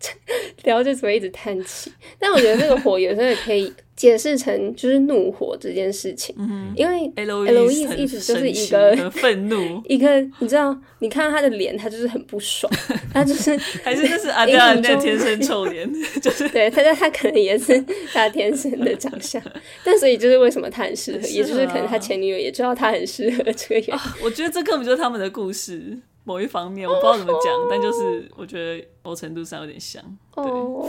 [0.00, 0.34] 唉。
[0.64, 1.90] 聊就只会一直叹气。
[2.18, 12.70] 但我觉得这个火有时候也可以解释成就是怒火这件事情，嗯、因为 Eloise 一直就是一个愤怒， 一个你知道，你看到他的脸，他就是很不爽，
[13.12, 17.82] 他就是还是就是阿黛尔那天生臭脸，就是对，他他可能也是
[18.12, 19.42] 他天生的长相，
[19.82, 24.16] 但所以就是为什么他很适合，也就是可能他前女友也知道他很适合这个原因、啊。
[24.22, 25.98] 我觉得这根本就是他们的故事。
[26.24, 30.02] 某一方面我不知道怎么讲，oh, 但就是我觉得某程度上有点像。
[30.34, 30.86] 对，oh,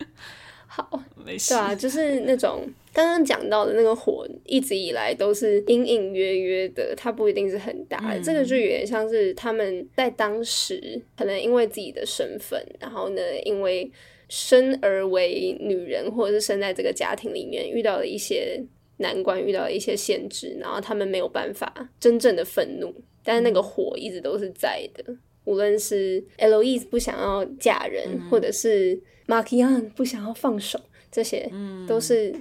[0.66, 1.54] 好，没事。
[1.54, 7.98] 对啊，就是那种刚刚讲到的那个火，一直以来都是隐隐约约的，它不一定是很大。
[8.02, 13.90] 嗯、这个就有点像是他们在当时可能因为自己的身份，然后呢，因为
[14.28, 18.62] 生而为女人，或者是生在这个家庭里面，遇到了一些
[18.98, 22.94] 难关，遇到了一些限制，然后他们没有办法真正的愤怒。
[23.28, 25.04] 但是那个火一直都是在的，
[25.44, 30.80] 无论是 Eloise 不想要嫁人，嗯、或者是 Markian 不想要放手，
[31.12, 31.46] 这些
[31.86, 32.34] 都是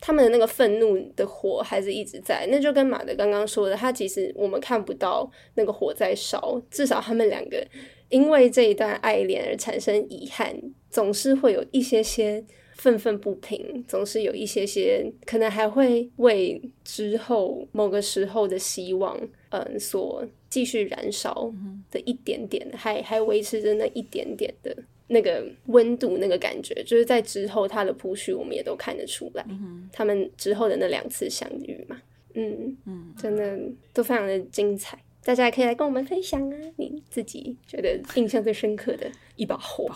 [0.00, 2.48] 他们的那个愤怒的火还是一直在。
[2.50, 7.64] 那就跟马德刚刚说的，他其实我们看不到那个火在烧，至少他们两个
[8.08, 10.52] 因为这一段爱恋而产生遗憾，
[10.90, 12.44] 总是会有一些些
[12.74, 19.16] 愤愤不平，总是有一些些可能还会为之后某个时候的希望。
[19.68, 21.52] 嗯，所继续燃烧
[21.90, 24.76] 的一点点，还还维持着那一点点的
[25.08, 29.44] 那个温度，那个感觉，就是在之后他的铺叙，我们也都看得出来，
[29.92, 32.00] 他们之后的那两次相遇嘛，
[32.34, 33.58] 嗯嗯，真的
[33.92, 39.86] 都非常的精彩，大家也可以来跟我们分享啊，你自己觉得印象最深刻的一把火。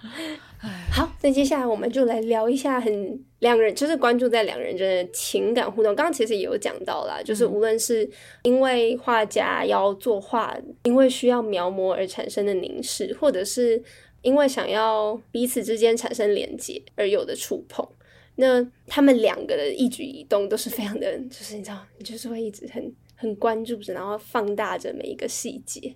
[0.90, 5.94] 好，那接下来我们就来聊一下很两个人，就是关注在两个人的情感互动。
[5.94, 8.08] 刚刚其实也有讲到啦，就是无论是
[8.42, 13.80] 因为画家要作画，因为需要描摹而产生的凝视，或者是
[14.22, 17.86] 因为想要彼此之间产生连接而有的触碰，
[18.34, 25.92] 那他们两个的一举一动都是非常的，就是你知道，你就是会一直很很关注着，然后放大着每一个细节。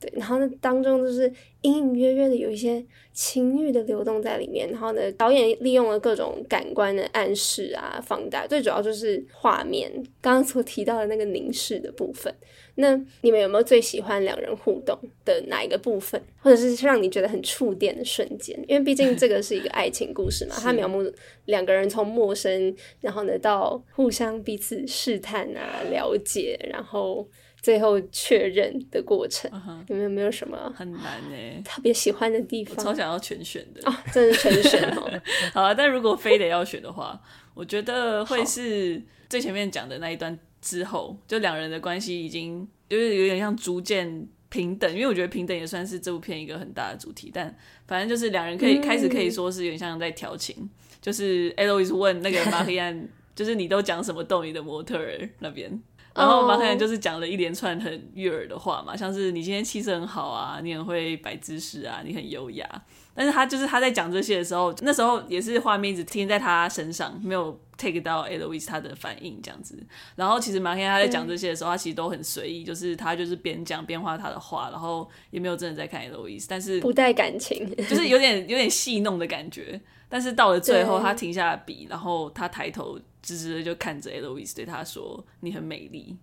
[0.00, 1.32] 对，然后呢，当中就是
[1.62, 4.68] 隐隐约约的有一些情欲的流动在里面。
[4.68, 8.44] 然后呢，导演利用了各种感官的暗示啊，放大。
[8.44, 9.88] 最主要就是画面，
[10.20, 12.34] 刚刚所提到的那个凝视的部分。
[12.76, 18.58] 那你们有没有最喜欢两人互动的哪一个部分，或者是让你觉得很触电的瞬间？
[18.68, 21.12] 因为毕竟这个是一个爱情故事嘛， 他描摹
[21.46, 27.28] 两个人从陌生，然后呢到互相彼此试探啊、了解，然后。
[27.64, 29.78] 最后确认的过程，uh huh.
[29.88, 31.62] 有没有没有什么很难呢？
[31.64, 34.10] 特别喜欢的地方，超想要全选的啊、哦！
[34.12, 35.10] 真的全选哦。
[35.54, 37.18] 好啊，但如果非得要选的话，
[37.54, 47.30] 我觉得会是最前面讲的那一段之后，就两人的关系已经就是有点像逐渐平等，因为我觉得平等也算是这部片一个很大的主题。
[47.32, 47.54] 但
[47.86, 50.68] 反正就是两人可以、嗯、开始可以说是有点像在调情，
[51.02, 55.78] 就是 Eloise 问那个马黑安，就是你都讲什么逗你的模特儿那边。
[56.14, 62.84] 然后马克兰就是讲了一连串很悦耳的话嘛，像是你今天气色很好啊，你很会摆姿势啊，你很优雅。
[63.14, 69.78] 但是他就是他在讲这些的时候，那时候也是画面一直停在他身上，没有 take 到 Eloise 他的反应这样子。
[70.16, 79.80] 然后其实马克兰他在讲这些的时候，他其实都很随意，就是他就是边讲边画他的画，然后也没有真的在看 Eloise，但是不带感情，就是有点 有点戏弄的感觉。
[80.08, 82.98] 但是到了最后，他停下了笔，然后他抬头。
[83.24, 86.14] 直直的就看着 Eloise 对他说：“你很美丽。”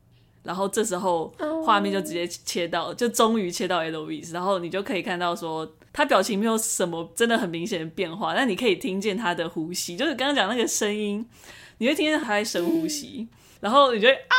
[0.44, 11.26] 然后这时候画面就直接切到，就终于切到 Eloise，然后你就可以看到说他表情没有什么真的很明显的变化，但你可以听见他的呼吸，就是刚刚讲那个声音，
[11.78, 13.28] 你会听见他在深呼吸，
[13.60, 14.36] 然后你觉得啊，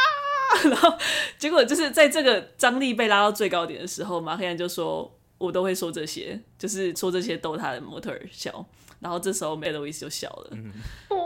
[0.71, 0.99] 然后
[1.39, 8.67] 结果就是在这个张力被拉到最高点的时候，马黑安就说：“我都会说这些，就是说这些逗他的模特儿笑。”
[9.03, 10.73] 然后这时候 Meloise 就笑了，嗯、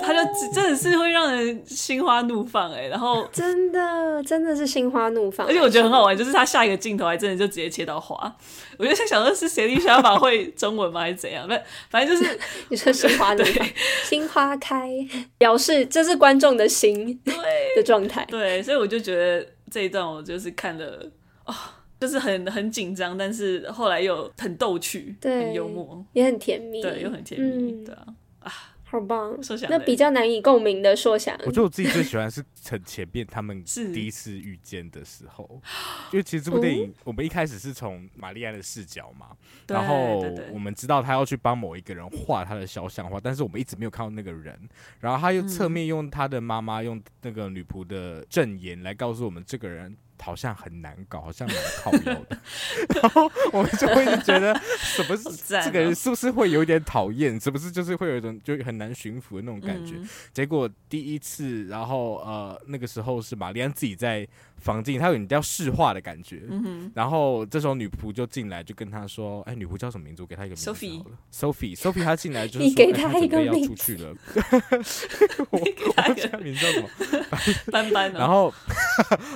[0.00, 0.18] 他就
[0.54, 8.34] 真的是会让人心花怒放哎，然后 真的真的是心花怒放，而且我觉得很好玩，就是他下一个镜头还真的就直接切到花，
[8.78, 11.46] 我就在想说是谁你想要把会中文吗还是怎样？
[11.46, 12.38] 反反正就是
[12.70, 13.68] 你说心花怒放，
[14.04, 14.90] 心花开，
[15.36, 17.34] 表示这是观众的心对
[17.76, 21.10] 的状态，对，所以我就觉得这一段我就是看了
[21.44, 21.54] 啊。
[21.54, 28.06] 哦就是很很紧张，但是后来又很逗趣，对，很幽默，也很甜蜜，对，又很甜蜜，嗯、对啊，
[28.40, 28.52] 啊，
[28.85, 29.37] 好棒！
[29.68, 35.48] 那比较难以共鸣的说想，我觉得我自己最喜欢是很前面他们第一次遇见的时候，
[36.12, 44.56] 因为其实这部电影我们一开始是从玛丽安的视角嘛，嗯、然后我们知道他要去帮某一个人画他的肖像画，但是我们一直没有看到那个人，
[45.00, 49.96] 然后他又侧面用他的妈妈用那个女仆的证言来告诉我们这个人。
[50.20, 52.38] 好像很难搞，好像蛮靠腰的。
[53.00, 55.31] 然后我们就会觉得，什么是
[55.64, 57.38] 这个人是不是会有点讨厌？
[57.40, 59.94] 是不是就是会有一种就很难驯服的那种感觉？
[59.96, 64.27] 嗯、结果第一次，然后呃那个时候是玛丽安自己在
[64.59, 66.42] 房间，她有点要试话的感觉。
[66.48, 70.23] 嗯、然后这时候女仆就进来，就跟他说：“哎，女仆叫什么名字？
[70.23, 70.71] 我给她一个名字。
[70.71, 74.15] Sophie，Sophie，Sophie，她进来就是说， 给她一个准备要出去了。
[75.50, 76.88] 我我这个名字叫什么？
[77.71, 78.13] 斑斑。
[78.13, 78.52] 然后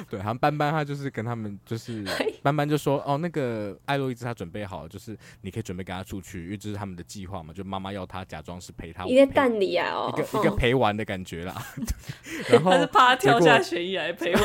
[0.09, 0.71] 对，好像班班。
[0.71, 2.05] 他就是跟他们，就是
[2.43, 7.53] 班班就说哦，那个艾洛伊兹他准备好了，就是你可以准备跟他出去，因为这是他们的计划嘛。
[7.53, 11.61] 就妈妈要他假装是陪他，一个蛋里啊，哦，一个一个陪玩的感觉啦。
[12.49, 14.41] 然后他是怕他跳下悬崖来陪我。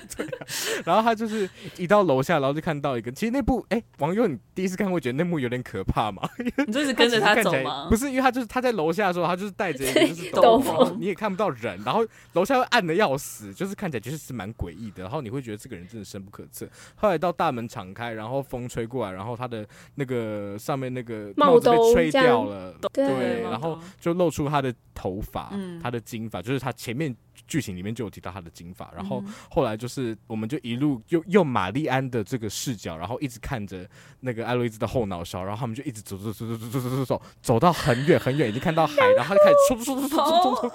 [0.16, 0.46] 对啊，
[0.86, 6.26] 然后他就是一到楼下，然后就看到一个，其实那部哎，网友你第一次看会觉得那幕有点可怕嘛？
[6.66, 7.88] 你就是跟着他走吗？
[7.90, 15.02] 不是，因为他就是他在楼下的时候，他就是带着一个就是斗篷，你也看不到人，然后楼下又暗的要死，就是看起来就是是蛮诡异的。
[15.02, 15.42] 然后你会。
[15.42, 16.68] 觉得这个人真的深不可测。
[16.94, 19.66] 后来到大门敞开，然后风吹过来，然后他的
[19.96, 27.12] 那个上面那个帽子被吹掉了，对，对，然后就露出他的头发，嗯、他的金发，就是他前面。
[27.46, 33.88] 剧情里面就有提到他的金发，然后后来就是我们就一路用用玛丽安的这个视角，然后一直看着
[34.20, 40.70] 那个艾洛伊兹的后脑勺，然后他们就一直走走走走走走走走走，走到很远很远，已经看到海，然后他就开始冲冲冲冲冲冲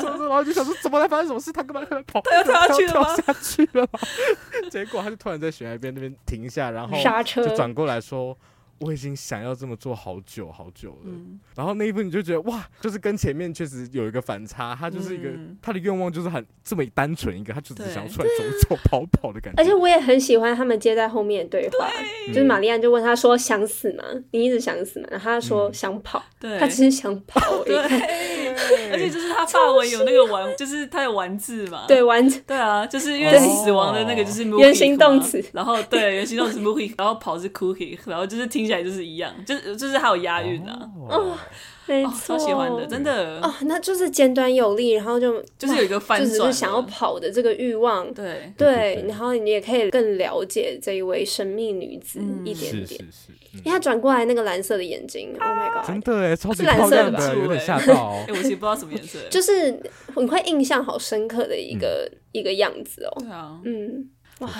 [0.00, 1.50] 冲，然后就想说怎么来发生什么事？
[1.50, 2.20] 他干嘛在跑？
[2.20, 3.16] 他要跳下去了吗？
[3.16, 4.00] 跳下去了吗？
[4.70, 8.36] 结果他就突然在悬崖边那边停下，然后刹车，就转过来说。
[8.80, 19.60] 我已经想要这么做好久好久了，嗯、然后那一部你就觉得哇，就是跟前面确实有一个反差，他就是一个、嗯、他的愿望就是很这么单纯一个，他就只想要出来走走跑跑的感觉。
[19.60, 21.90] 而且我也很喜欢他们接在后面的对话，
[22.26, 22.28] 对。
[22.28, 24.04] 就是玛丽安就问他说想死吗？
[24.30, 25.08] 你一直想死吗？
[25.10, 26.56] 然后他说想跑，对。
[26.60, 27.64] 他只是想跑。
[27.64, 27.76] 对，
[28.92, 38.67] 而且就是他发文有那个玩， 就是他有玩字嘛，对玩字，对啊，就是因为死亡的那个就是原形动词，然后对原形动词 movie，然后跑是 cookie，然后就是听。
[38.68, 41.36] 起来就是一样，就是就是还有押韵啊，哦，
[41.86, 43.40] 没错，超喜欢的，真的。
[43.40, 48.52] 哦，那就是简短有力，然后就就是有一个翻转，就是想要跑的这个欲望，对。
[48.56, 53.00] 对，然后你也可以更了解这一位神秘女子一点点，
[53.54, 59.80] 因为她转过来那个蓝色的眼睛，Oh my god，真的哎，超级漂亮的，有点吓到，哎， 我其实不知道什么颜色，就是
[60.14, 64.10] 很快印象好深刻的一个一个样子哦，对啊，嗯，
[64.40, 64.50] 哇，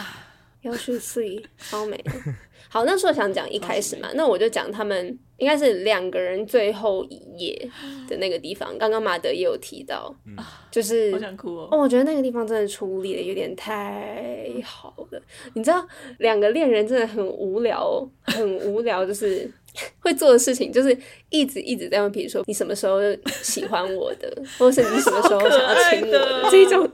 [0.63, 2.03] 要去睡，超美。
[2.71, 7.71] 好，那时候想讲一开始嘛，那我就讲他们应该是两个人最后一夜
[8.07, 8.77] 的那个地方。
[8.77, 10.37] 刚刚马德也有提到，嗯、
[10.71, 11.79] 就是好想哭哦，哦。
[11.79, 15.23] 我觉得那个地方真的处理的有点太好了。
[15.55, 15.87] 你知道，
[16.19, 19.51] 两个恋人真的很无聊，很无聊，就是。
[20.01, 20.97] 会做的事情就是
[21.31, 22.99] 一直一直在问，比如说你什么时候
[23.43, 26.91] 喜欢我的，或是你什么时候想要亲我的，这种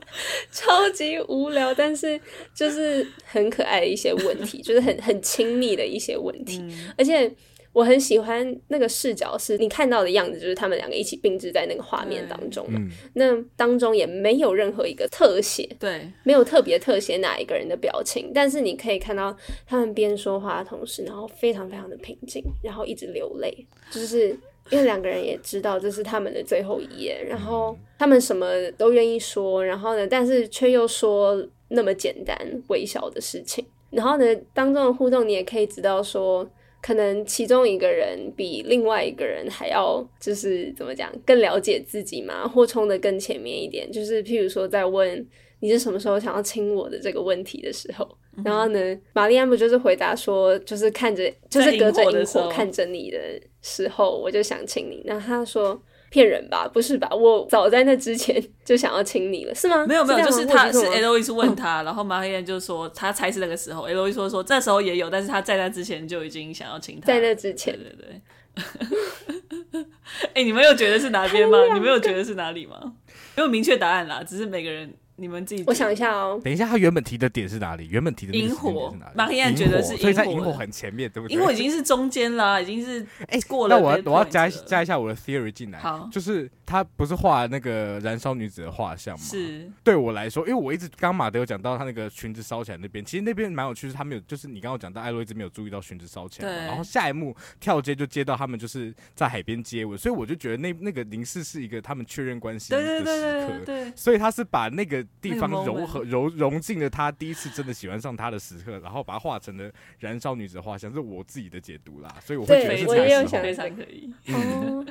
[0.53, 2.21] 超级无聊，但是
[2.55, 7.31] 就是很可爱的一些问题，就是很很亲密的一些问题，嗯、而且。
[7.75, 12.79] 我很喜欢那个视角，是你看到的样子，就是他们两个一起并置在那个画面当中嘛。
[12.81, 24.29] 嗯、那当中也没有任何一个特写，对，没有特别特写哪一个人的表情，但是你可以看到他们边说话的同时，然后非常非常的平静，然后一直流泪，就是
[24.71, 28.47] 因为两个人也知道这是他们的最后一页，然后他们什么
[28.79, 32.37] 都愿意说，然后呢，但是却又说那么简单
[32.69, 36.49] 微小的事情，然后呢，当中的互动你也可以知道说。
[36.85, 43.91] 可能其中一个人比另外一个人还要，就是怎么讲，更了解自己嘛，或冲得更前面一点。
[43.91, 45.27] 就是譬如说，在问
[45.61, 48.07] 你是什么时候想要亲我的这个问题的时候，
[48.37, 53.19] 嗯、然后呢，玛丽安不就是回答说，就是看着，就是隔着萤火看着你的
[53.63, 55.03] 时候，我就想亲你。
[55.07, 55.81] 然后他说。
[56.15, 56.69] 骗人吧？
[56.69, 57.09] 不是吧？
[57.13, 59.85] 我早在那之前 就想要亲你了，是吗？
[59.85, 63.89] 没有没有，就是他是 Eloise 问他， 然后马黑燕就说他猜是那个时候。
[63.89, 67.09] Eloise 说说这时候也有，但是他在那之前就已经想要亲他。
[67.09, 68.21] 在那之前，对对对。
[70.29, 71.59] 哎、欸，你们有觉得是哪边吗？
[71.75, 72.93] 你们有觉得是哪里吗？
[73.35, 74.95] 没有明确答案啦，只是每个人。
[75.17, 76.41] 你们自己，我想一下哦。
[76.43, 77.89] 等一下，他原本提的点是哪里？
[77.89, 81.35] 原本提的萤火，马黑暗觉得是萤火，所以在萤火很前面，对不对？
[81.35, 83.77] 萤火已经是中间了，已经是 哎过了。
[83.77, 89.25] 那我要我要加加一下我的 theory 进来，好，就是他不是画那个燃烧女子的画像吗？
[89.25, 96.57] 是，对我来说，因为我一直刚马德有讲到他那个裙子烧起来那边，其实那边蛮有趣，是他没有，就是你刚刚讲到艾洛一直没有注意到裙子烧起来，对。
[96.67, 114.13] 然后下一幕跳接就接到他们就是在海边接吻，所以我就觉得那那个凝视是一个他们确认关系的时刻，对，所以他是把那个地方融合融融进了他第一次真的喜欢上他的时刻，然后把它画成了燃烧女子的画像，是我自己的解读啦，所以我会觉得是我也有想非常可以。
[114.33, 114.85] 哦，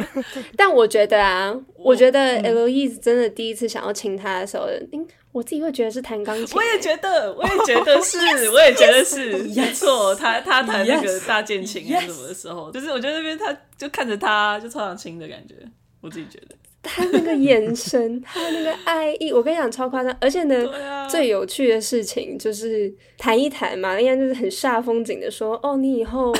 [0.56, 6.56] 但我觉得啊，我觉得 Eloise 真的第一次想要亲他的时候，嗯，我自己会觉得是弹钢琴。
[6.56, 8.18] 我也觉得，我也觉得是，
[8.50, 10.14] 我也觉得是，没错。
[10.14, 15.54] 他他弹那个大键琴啊什么的时候，就是我觉得那边他就看着他就超想亲的感觉，
[16.00, 16.56] 我自己觉得。
[16.82, 20.16] 他那个眼神，他那个爱意，我跟你讲超夸张。
[20.20, 26.32] 而且呢，啊、最有趣的事情就是谈一谈嘛，玛丽安就是很煞风景的说：“哦，你以后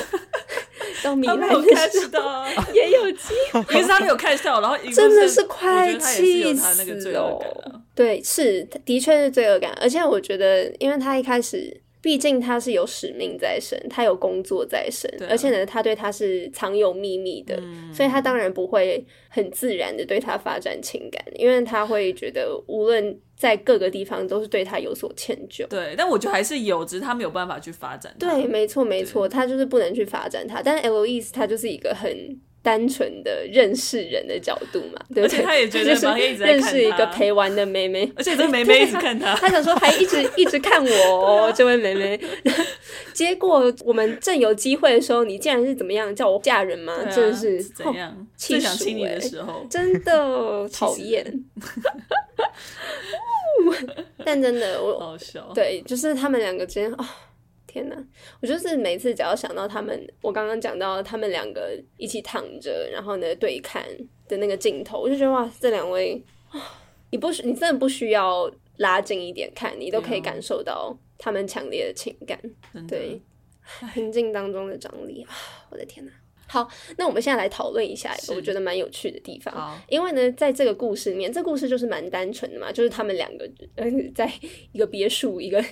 [1.03, 1.47] 到米兰的
[1.89, 7.39] 时候 也有机会。”可是他没有看到，然后 真的是快气死哦！
[7.93, 11.81] 对，是的确是罪恶感，而且我觉得，因为他一开始。
[12.01, 25.67] 毕竟他是有使命在身，他有工作在身，啊、而且呢，他对他是藏有秘密的，嗯、所以他当然不会很自然的对他发展情感，因为他会觉得无论在各个地方都是对他有所歉疚。
[25.67, 28.15] 对，但我觉得还是有，只是他没有办法去发展。
[28.17, 30.61] 对，没错，没错，他就是不能去发展他。
[30.61, 32.39] 但是 Eloise 他就是一个很。
[32.61, 35.41] 单纯的认识人的角度嘛，对不对？
[35.43, 42.19] 他也觉得盲爷一直在看他，认识一个陪玩的妹妹，而且这妹妹一直看他， 他想说还一直 一直看我，哦，这位妹妹。
[43.13, 46.93] 结果我们正有机会的时候，你竟然是怎么样叫我嫁人吗？
[46.93, 48.27] 啊、真的是怎样？
[48.37, 51.25] 最想亲你的时候，真的讨厌。
[54.23, 57.09] 但真的我好笑，对，就是他们两个之间啊。
[57.69, 57.95] 天呐，
[58.41, 63.85] 我就是每次只要想到他们，我刚刚讲到他们两个一起躺着，然后呢对看
[64.27, 66.59] 的那个镜头，我就觉得哇，这两位啊，
[67.11, 72.39] 你不需，你真的不需要拉近一点看，你都可以感受到他们强烈的情感，
[72.87, 73.21] 对，
[73.93, 75.29] 平静当中的张力啊，
[75.69, 76.11] 我的天呐。
[76.49, 79.79] 好，那我们现在来讨论一下一个我觉得蛮有趣的地方。
[79.87, 83.85] 因为呢，在这个故事里面，这故事就是蛮单纯的嘛，就是他们两个呃，
[84.15, 84.29] 在
[84.71, 85.63] 一个别墅、一个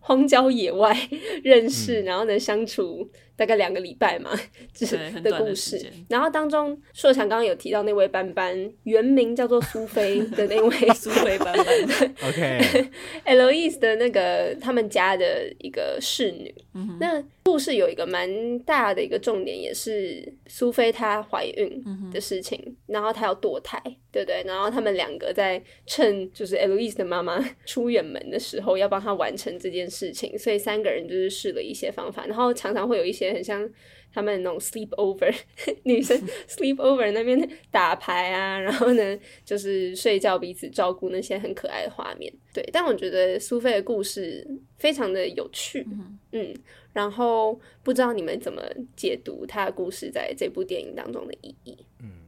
[0.00, 0.96] 荒郊野外
[1.44, 3.08] 认识，嗯、然后呢相处。
[3.36, 4.30] 大概两个礼拜嘛，
[4.74, 5.84] 就是的故事。
[6.08, 12.14] 然后当中，硕强刚刚有提到那位班班，原名叫做苏菲的那位 苏菲班班。
[12.28, 16.54] OK，Eloise 的那个他们家的一个侍女。
[17.00, 23.80] 那故事有一个蛮大的一个重点，也是苏菲她怀孕的事情，然后她要堕胎，
[24.12, 24.44] 对对？
[24.46, 33.32] 然后他们两个在趁就是 Eloise 的妈妈出远门的时候，要帮她完成这件事情，所以三个人就是试了一些方法，然后常常会有一些。
[33.32, 33.66] 很像
[34.12, 35.34] 他们那种 sleep over
[35.84, 36.14] 女生
[36.46, 42.30] sleep over 那边打牌啊，然后呢就是睡觉，彼此照顾那些很可爱的画面。
[42.52, 44.46] 对，但我觉得苏菲的故事
[44.76, 46.54] 非常的有趣，嗯，嗯，
[46.92, 48.62] 然后不知道你们怎么
[48.94, 51.74] 解读她的故事在这部电影当中的意义？
[52.02, 52.21] 嗯。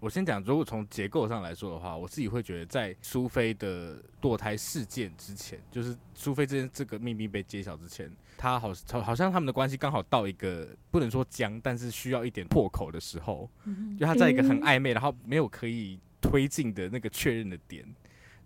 [0.00, 8.72] 我先讲，如果从结构上来说的话，我自己会觉得，在苏菲的堕胎事件之前，就是苏菲这件这个秘密被揭晓之前，他好
[9.02, 13.48] 好像他们的关系刚好到一个不能说僵，但是需要一点破口的时候，
[13.98, 17.84] 就他在一个很暧昧，然后没有可以推进的那个确认的点。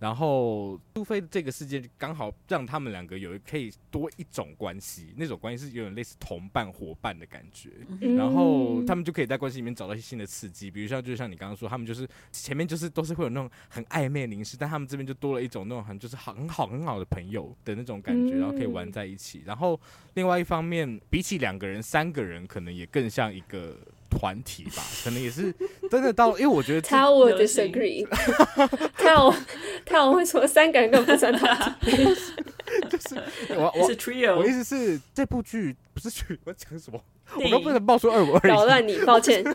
[0.00, 7.70] 然后苏菲这个事件刚好让他们两个有可以多一种关系，那种关系是有点类似同伴伙伴的感觉。
[8.00, 19.42] 嗯、然后他们就可以在关系里面找到一些新的刺激，比如像就像你刚刚说，他们就是前面就是都是会有那种很暧昧凝视，但他们这边就多了一种那种很就是很好很好的朋友的那种感觉，然后可以玩在一起。
[19.44, 19.78] 然后
[20.14, 23.78] 另外一方面，比起两个人，三个人可能也更像一个。
[24.10, 25.54] 团体吧， 可能也是
[25.90, 28.06] 真的到，因为我觉得他我 disagree，
[28.98, 29.34] 他我
[29.86, 31.96] 他我会说三个人根本不算团体，
[32.90, 33.14] 就是
[33.56, 37.00] 我我 trio，我意思是这部剧不是剧，我讲什么？
[37.36, 39.44] 我都不能爆出二五二一，扰乱你，抱歉。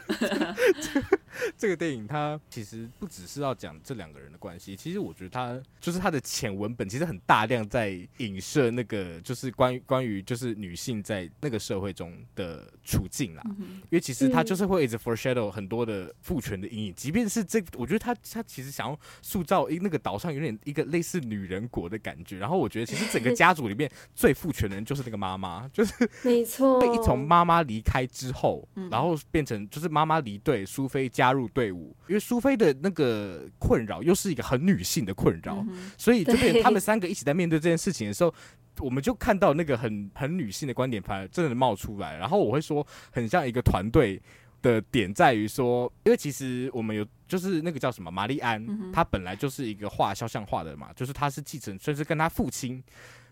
[1.57, 13.43] 这个电影它其实不只是要讲这两个人的关系，其实我觉得它就是它的浅文本其实很大量在影射那个就是关于关于就是女性在那个社会中的处境啦。
[13.59, 22.38] 嗯、因为其实它就是会一直 foreshadow 很多的父权的阴影，即便是这，我觉得他他其实想要塑造一那个岛上有点一个类似女人国的感觉。
[22.38, 27.64] 然后我觉得其实整个家族里面最父权的人就是那个妈妈，就是没错，被一从妈妈。
[27.66, 38.34] 离开之后，然后变成就是妈妈离队，苏菲加入队伍，因为苏菲的那个困扰又是一个很女性的困扰，嗯、所以就变他们三个一起在面对这件事情的时候，
[38.80, 42.18] 我们就看到那个很 很女性的观点，反而真的冒出来。
[42.18, 44.22] 然后我会说，很像一个团队
[44.61, 52.84] 的点在于说，因为其实我们有就是那个叫什么玛丽安，她、嗯、本来就是一个画肖像画的嘛，就是她是继承，甚至跟她父亲。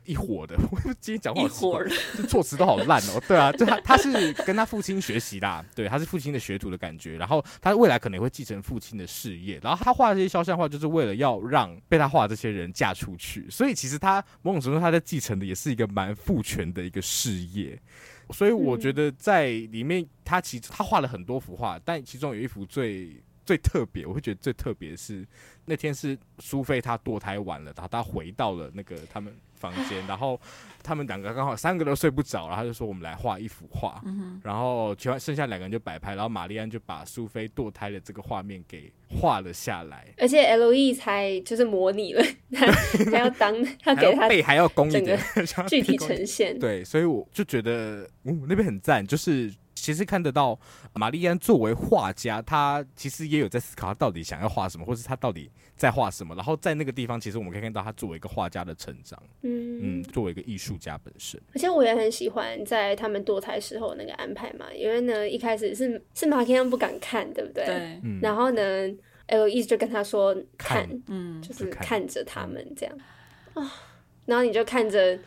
[0.06, 3.22] 一伙的， 我今天讲话一伙的，这措辞都好烂哦。
[3.28, 7.18] 对啊，就他他是跟他父亲学习啦，对，他是父亲的学徒的感觉。
[7.18, 9.60] 然后他未来可能会继承父亲的事业。
[9.64, 13.50] 然后他画这些肖像画，就是为了要让被他画的这些人嫁出去。
[13.50, 17.80] 所以其实他某种程度他在继承的也是一个蛮父权的一个事业。
[18.30, 25.28] 所以我觉得在里面，他其实他画了很多幅画，但其中有一幅最最特别，我会觉得最特别是
[25.66, 30.38] 那天是苏菲她堕胎完了，然后她回到了那个他们房间，然后
[30.84, 42.22] 他们两个刚好三个都睡不着，然后他就说我们来画一幅画，嗯、然后其他剩下两个人就摆拍，然后玛丽安就把苏菲堕胎的这个画面给画了下来，而且 L.E 才就是模拟了，
[42.54, 42.68] 他
[43.12, 45.18] 还要当他给他背还要攻一点，
[45.70, 49.50] 具体呈现，对，所以我就觉得，嗯，那边很赞，就是。
[49.84, 50.58] 其实看得到，
[50.94, 56.34] 玛丽安作为画家，他其实也有在思考他到底想要画什么，或是他到底在画什么。
[56.36, 61.38] 然后在那个地方，其实我们可以看到他作为一个画家的成长，嗯嗯，作为一个艺术家本身。
[61.54, 67.66] 而且我也很喜欢在他们堕胎时候那个安排嘛，因为呢一开始是是玛丽安不敢看，对不对？
[67.66, 68.02] 对。
[68.22, 68.62] 然后呢
[69.28, 72.98] ，Eloise 就跟他说看，嗯，就是看着他们这样
[73.56, 73.70] 啊，
[74.28, 75.20] 然后你就看着。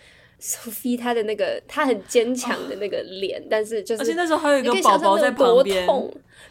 [0.47, 5.85] Sophie 她的那个，她很坚强的那个脸，哦，但是就是，而且那时候还有一个宝宝在旁边，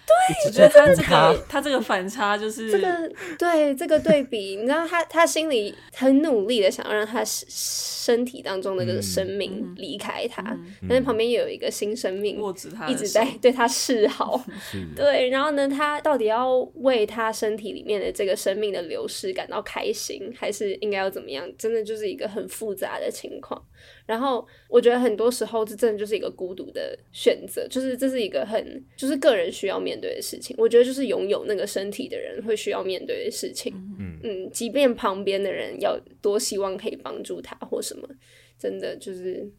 [0.05, 10.43] 对，我觉得他这个他这个反差就是这个对这个对比，你知道他他心里很努力的想要让他身体当中的这个生命离开他，
[10.87, 12.39] 但是旁边又有一个新生命
[12.87, 14.39] 一直在对他示好，
[14.95, 21.51] 对，然后呢，他到底要为他身体里面的这个生命的流失感到开心，还是应该要怎么样？
[21.57, 23.59] 真的就是一个很复杂的情况。
[24.05, 30.55] 然后我觉得很多时候这真的就是一个孤独的选择，就是这是一个很就是个人需要面对的事情。
[30.57, 33.73] 我觉得就是拥有那个身体的人会需要面对的事情。
[33.99, 38.07] 嗯嗯，即便旁边的人要多希望可以帮助他或什么，
[38.57, 39.49] 真的就是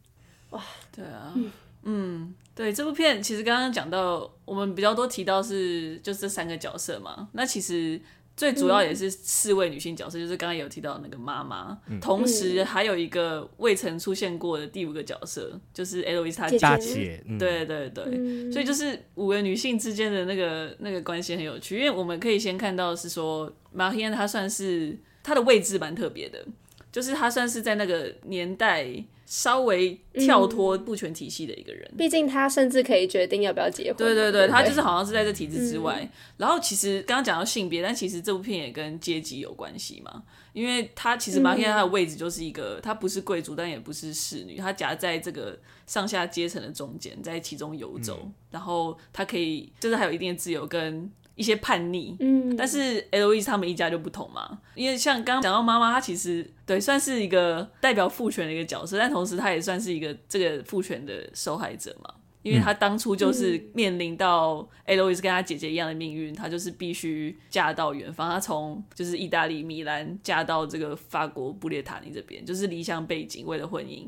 [0.50, 0.62] 哇，
[0.94, 1.52] 对啊，嗯，
[1.84, 8.00] 嗯对，这部片其实刚刚讲到我们比较多提到是就这三个角色嘛，那其实。
[8.36, 17.24] 最主要也是四位女性角色，嗯、就是刚刚有提到那个妈妈、嗯，同时还有一个未曾出现过的第五个角色，就是 Eloise 她姐姐。
[17.38, 26.44] 对对对、嗯，所以就是五个女性之间的那个那个关系很有趣，因为我们可以先看到是说，Marianne 她算是她的位置蛮特别的，
[26.92, 29.04] 就是她算是在那个年代。
[29.26, 33.96] 稍微跳脱不全体系的一个人，毕、嗯、竟他甚至可以决定要不要结婚。
[33.96, 35.98] 对对对，他就是好像是在这体制之外。
[36.00, 40.22] 嗯、然后其实刚刚讲到性别，但其实这部片也跟阶级有关系嘛，
[40.52, 51.10] 因为他其实马天他的位置就是一个，他不是贵族，但也不是侍女，他夹在这个上下阶层的中间，在其中游走、嗯，然后他可以就是还有一定的自由跟。
[51.36, 74.06] 一些叛逆，嗯，但是 Eloise 他们一家就不同嘛，因为像刚刚讲到妈妈，她其实对算是一个代表父权的一个角色，但同时她也算是一个这个父权的受害者嘛，因为她当初就是面临到 Eloise 跟她姐姐一样的命运，她就是必须嫁到远方，她从就是意大利米兰嫁到这个法国布列塔尼这边，就是离乡背景为了婚姻，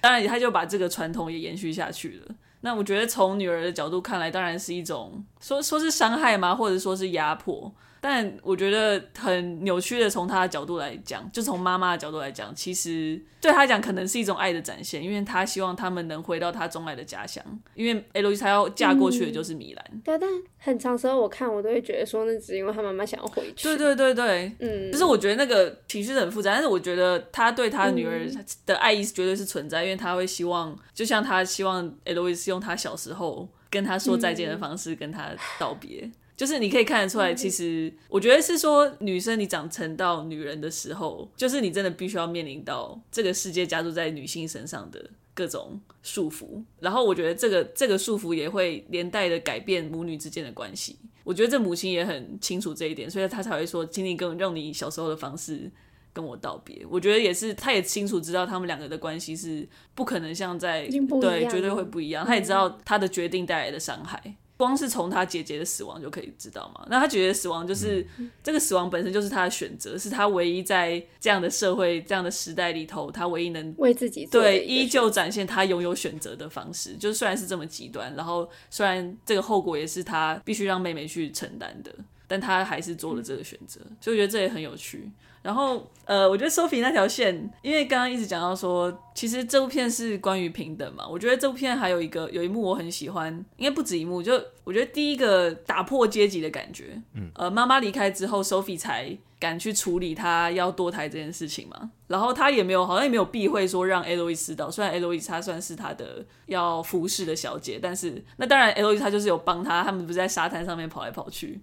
[0.00, 2.34] 当然她就把这个传统也延续下去了。
[2.62, 7.72] 那我觉得从女儿的角度看来，当然是一种说说是伤害吗，或者说是压迫。
[8.04, 17.44] 但我觉得很扭曲的，从他的角度来讲，就从妈妈的角度来讲，其实对他讲可能是一种爱的展现，因为他希望他们能回到他钟爱的家乡。
[17.74, 20.00] 因为 Eloise 她要嫁过去的就是米兰。
[20.02, 23.62] 对、嗯，但很长时候我看我都会觉得说，那只因为他妈妈想要回去。
[23.62, 28.28] 对对对对，嗯，就是我觉得那个情绪很复杂，但是我觉得他对他女儿
[28.66, 35.30] 的爱意是绝对是存在，因为他会希望，就像他希望 Eloise 用他小时候跟他说再见的方式跟他
[35.60, 36.10] 道别。
[36.42, 46.60] 嗯就是你可以看得出来，其实我觉得是说，女生你长成到女人的时候，就是你真的必须要面临到这个世界加注在女性身上的各种束缚。
[46.80, 50.98] 然后我觉得这个这个束缚也会连带的改变母女之间的关系。
[51.22, 55.70] 我觉得这母亲也很清楚这一点，所以她才会说，请你跟用你小时候的方式
[56.12, 56.84] 跟我道别。
[56.90, 59.64] 我觉得也是，她也清楚知道他们两个的关系是
[59.94, 60.88] 不可能像在
[61.20, 62.26] 对绝对会不一样。
[62.26, 64.34] 她也知道她的决定带来的伤害。
[64.56, 66.86] 光是从他姐姐的死亡就可以知道嘛？
[66.88, 76.96] 那他姐姐的死亡就是、嗯、这个死亡本身就是他的选择，是他唯一在这样的社会、这样的时代里头，他唯一能为自己对依旧展现他拥有选择的方式。
[76.96, 81.92] 就是虽然是这么极端，然后虽然这个后果也是他必须让妹妹去承担的。
[82.32, 85.06] 但他还是做了这个选择，所以我觉得这也很有趣。
[85.42, 91.06] 然后，呃，我觉得 Sophie 那条线，因为刚刚一直讲到说，其实这部片是关于平等嘛。
[91.06, 101.90] 我觉得这部片还有一个有一幕我很喜欢，应该不止一幕，就我觉得第一个打破阶级的感觉，嗯，呃，妈妈离开之后，Sophie 才敢去处理她要堕胎这件事情嘛。
[102.06, 111.60] 然后她也没有，好像也没有避讳说让 Eloise 知道，虽然 Eloise 她算是她的要服侍的小姐，但是那当然 Eloise 她就是有帮她，他们不是在沙滩上面跑来跑去，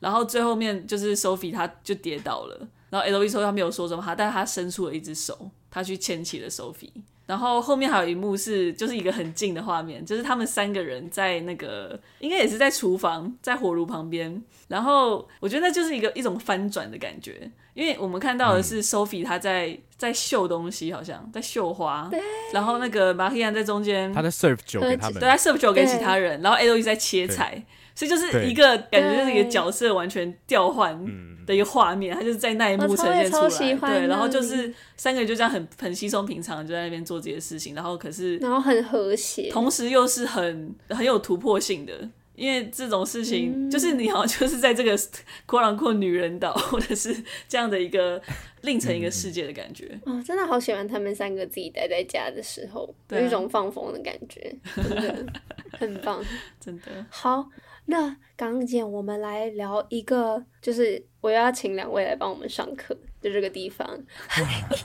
[0.00, 2.68] 然后最后面就是 Sophie 她就跌倒了。
[2.90, 6.90] 然后 Eloise 说他没有说什么，他但是他伸出了一只手，他去牵起了 Sophie。
[7.24, 14.42] 然后后面还有一幕是，就是一个很近的画面，就是他们三个人在那个应该也是在厨房，在火炉旁边。
[14.66, 22.08] 然后我觉得那就是一个一种翻转的感觉，因为我们看到的是 Sophie 他在在绣东西，好像在绣花。
[22.10, 22.20] 对。
[22.52, 26.42] 然后那个 Marie-Anne 在中间，他在 serve 酒给他们，对，他 serve 酒给其他人。
[26.42, 27.64] 然后 Eloise 在切菜。
[28.00, 30.98] 所以就是一个感觉，就是一个角色完全调换
[31.44, 41.92] 的一个画面，他就是在那一幕呈现出来，对，然后就是三个人就这样很很稀松平常就在那边做这些事情，然后可是然后很和谐，同时又是很很有突破性的，
[42.36, 44.98] 因为这种事情就是你好像就是在这个
[45.44, 47.14] 阔朗阔女人岛， 或者是
[47.46, 48.18] 这样的一个
[48.62, 50.00] 另成一个世界的感觉。
[50.06, 55.26] 哦，真的好喜欢他们三个自己待在家的时候，有一种放风的感觉，真的
[55.72, 56.24] 很棒，
[56.58, 57.04] 真的。
[57.10, 57.46] 好。
[57.90, 64.00] 那刚姐，我们来聊一个，就是我要请两位来帮我们上课的这个地方。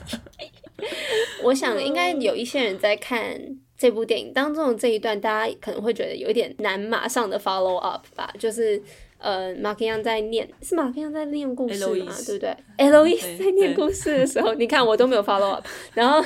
[1.44, 3.40] 我想应该有一些人在看
[3.78, 8.28] 这部电影当中的这一段，大家可能会觉得有一点难马上的 follow up 吧。
[8.38, 8.82] 就是
[9.18, 12.26] 呃，马克杨在念，是马克杨在念故事吗？Eloise.
[12.26, 15.64] 对不对？Eloise 在念故事的时候，你看我都没有 follow up。
[15.94, 16.20] 然后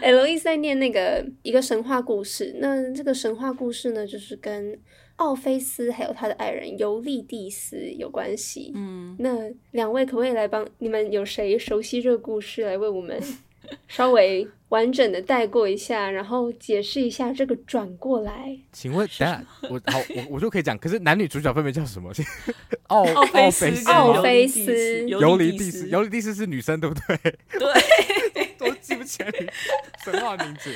[0.00, 4.78] Eloise 在念那个一个神话故事，那这个神话故事呢，就是跟
[5.16, 8.72] 奥菲斯还有他的爱人尤利蒂斯有关系。
[8.74, 11.10] 嗯，那两位可不可以来帮你们？
[11.12, 13.20] 有谁熟悉这个故事，来为我们
[13.88, 18.58] 稍微完整的带过一下，然后解释一下这个转过来？
[18.72, 20.76] 请问，等下我好，我我就可以讲。
[20.78, 22.12] 可是男女主角分别叫什么？
[22.88, 27.16] 奥奥菲斯、奥菲斯、尤利蒂斯、尤利蒂斯是女生，对不对？
[27.58, 28.43] 对。
[28.94, 29.30] 对不起来
[30.04, 30.72] 神话名字，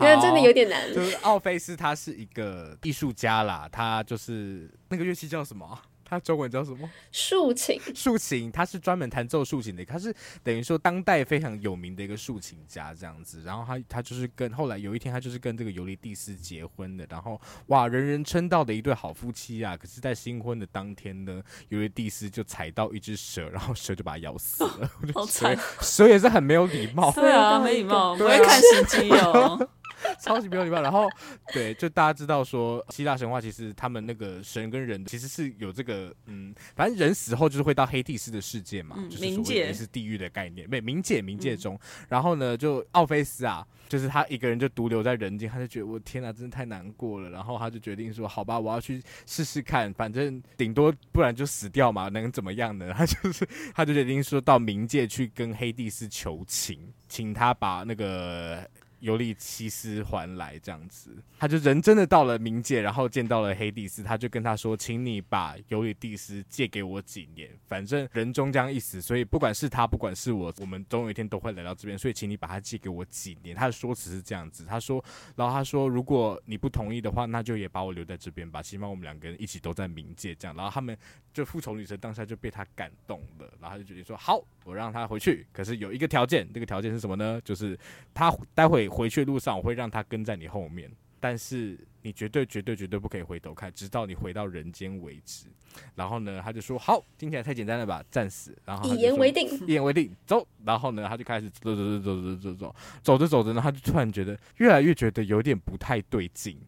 [0.00, 0.92] 因为真的有点难。
[0.92, 5.80] 就是奥菲斯，他是一个艺术家啦，他就是那个乐器叫什么？
[6.10, 6.90] 他中文叫什么？
[7.12, 7.80] 竖琴。
[7.94, 13.42] 竖琴，他是专门弹奏竖琴的，他是等于说当代非常有名的一个竖琴家这样子。
[13.42, 17.06] 然后他他就是跟后来有一天，他就是跟这个尤利蒂斯结婚的。
[17.08, 19.76] 然后哇，人人称道的一对好夫妻啊！
[19.76, 24.90] 可是，在新婚的当天呢，尤利蒂斯就踩到一只蛇，然后蛇就把他咬死了。
[25.14, 27.12] 好惨， 蛇也是很没有礼貌。
[27.12, 29.68] 对啊，没礼貌，不会看时机哦。
[30.20, 31.08] 超级没有礼貌，然后
[31.52, 52.92] 对，就大家知道说，希腊神话其实他们那个神跟人其实是有这个，嗯，反正人死后就是会到黑帝斯的世界嘛，嗯、就是所谓的是地狱的概念，没冥界冥界中，嗯、然后呢，就奥菲斯啊，就是他一个人就独留在人间，他就觉得我天哪，真的太难过了，然后他就决定说，好吧，我要去试试看，反正顶多不然就死掉嘛，能怎么样呢？
[52.96, 58.68] 他就是他就决定说到冥界去跟黑帝斯求情，请他把那个。
[59.00, 75.02] 尤利西斯还来这样子，他就人真的到了冥界，然后见到了黑帝斯，他就跟他说：“请你把尤利蒂斯借给我几年，反正人终将一死，所以不管是他，不管是我，我们总有一天都会来到这边，所以请你把他借给我几年。”他的说辞是这样子，他说，
[75.34, 80.94] 然后他说：“如果你不同意的话，那就也把我留在这边吧，起码我们两个人一起都在冥界这样。”然后他们
[81.32, 87.40] 就复仇女神当下就被他感动了，然后他就决定说：“好，我让他回去，可是有一个条件，这个条件是什么呢？
[87.42, 87.78] 就是
[88.12, 95.46] 他待会。”回去的路上，我会让他跟在你后面，但是你绝对、绝对、绝对不可以回头看，直到你回到人间为止。
[95.94, 100.44] 然后呢，他就说：“好，听起来太简单了吧，战死。”然后一言为定，一言为定，走。
[100.64, 106.58] 然后呢，他就开始走走走走走走走，走着走着呢，他就突然觉得越来越觉得有点不太对劲。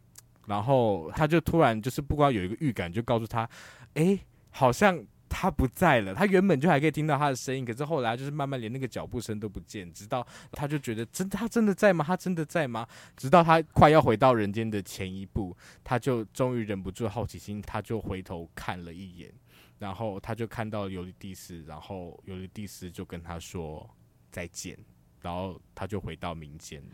[0.47, 3.49] 然后他就突然就是不光有一个预感，就告诉他
[3.95, 4.19] ：“哎，
[4.51, 5.05] 好像。”
[5.35, 12.05] 他不在了，他原本就还可以听到他的声音，可是后来就是慢慢连那个脚步声都不见，直到他就觉得真他真的在吗？
[12.07, 12.87] 他真的在吗？
[13.17, 19.33] 直到他快要回到人间的前一步，他就终于忍不住好奇心，他就回头看了一眼，
[19.79, 23.89] 然后他就看到尤利蒂斯，然后尤利蒂斯就跟他说
[24.31, 24.79] 再见，
[25.23, 26.89] 然后他就回到民间了。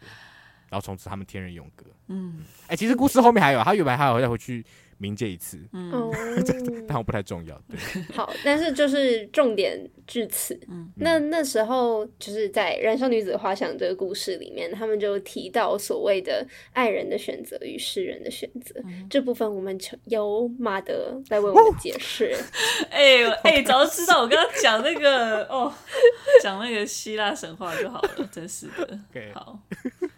[0.71, 1.87] 然后从此他们天人永隔。
[2.09, 4.65] 嗯，哎、欸，其实故事后面还有，他原本还有再回去。
[5.01, 6.11] 冥界一次，嗯，
[6.89, 7.61] 但我不太重要。
[7.69, 7.79] 对，
[8.13, 10.59] 好，但是就是重点至此。
[10.69, 22.35] 嗯，那那时候就是在《燃烧女子的画像》这个故事里面，他们就提到所谓的爱人的选择与世人的选择、嗯、这部分，我们由马德来为我们解释。
[22.91, 25.73] 哎哎、欸欸，早知道我刚刚讲那个哦，
[26.43, 28.99] 讲那个希腊神话就好了，真是的。
[29.15, 29.33] Okay.
[29.33, 29.61] 好，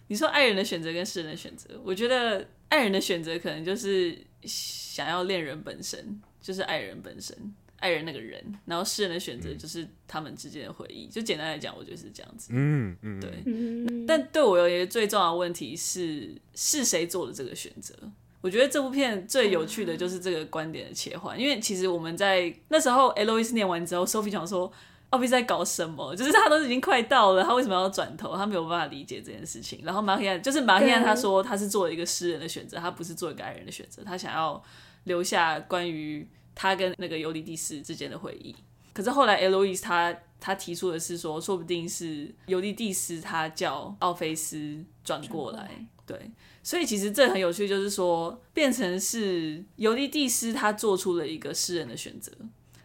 [0.08, 4.18] 你说爱人的选择跟世人的选择，我觉得爱人的选择可能就是。
[4.42, 7.36] 想要恋人本身就是爱人本身，
[7.76, 11.04] 爱人那个人，然后世人的选择就是他们之间的回忆。
[11.04, 12.48] 嗯、就简单来讲，我觉得是这样子。
[12.54, 13.30] 嗯嗯，对。
[13.44, 17.94] 嗯、但对我而言，最重要的问题是是谁做的这个选择？
[18.40, 24.72] 我觉得这部片最有趣的就是这个观点的切换，嗯、因为其实我们在那时候 Eloise 念完之后，Sophie 讲说。
[25.10, 26.14] 奥菲在搞什么？
[26.16, 28.36] 就是他都已经快到了，他为什么要转头？
[28.36, 29.80] 他没有办法理解这件事情。
[29.82, 34.02] 然后马黑亚就是马黑亚，他说他是做了一个诗人的选择，他不是做一个爱人的选择。
[34.04, 34.62] 他想要
[35.04, 38.54] 留下关于他跟那个尤里蒂斯之间的回忆。
[38.92, 45.86] 可是后来 Eloise 他他提出的是说，说不定是尤利蒂斯他叫奥菲斯转过来。
[46.06, 46.30] 对，
[46.62, 52.32] 所以其实这很有趣，就是说变成是尤利蒂斯他做出了一个诗人的选择。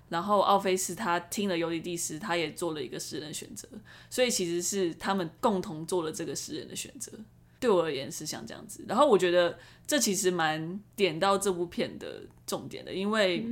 [0.10, 3.68] 然后奥菲斯他听了尤里蒂斯，他也做了一个诗人选择，
[4.10, 7.12] 所以其实是他们共同做了这个诗人的选择。
[7.58, 13.44] 对我而言是像这样子，然后我觉得这其实蛮点到这部片的重点的，因为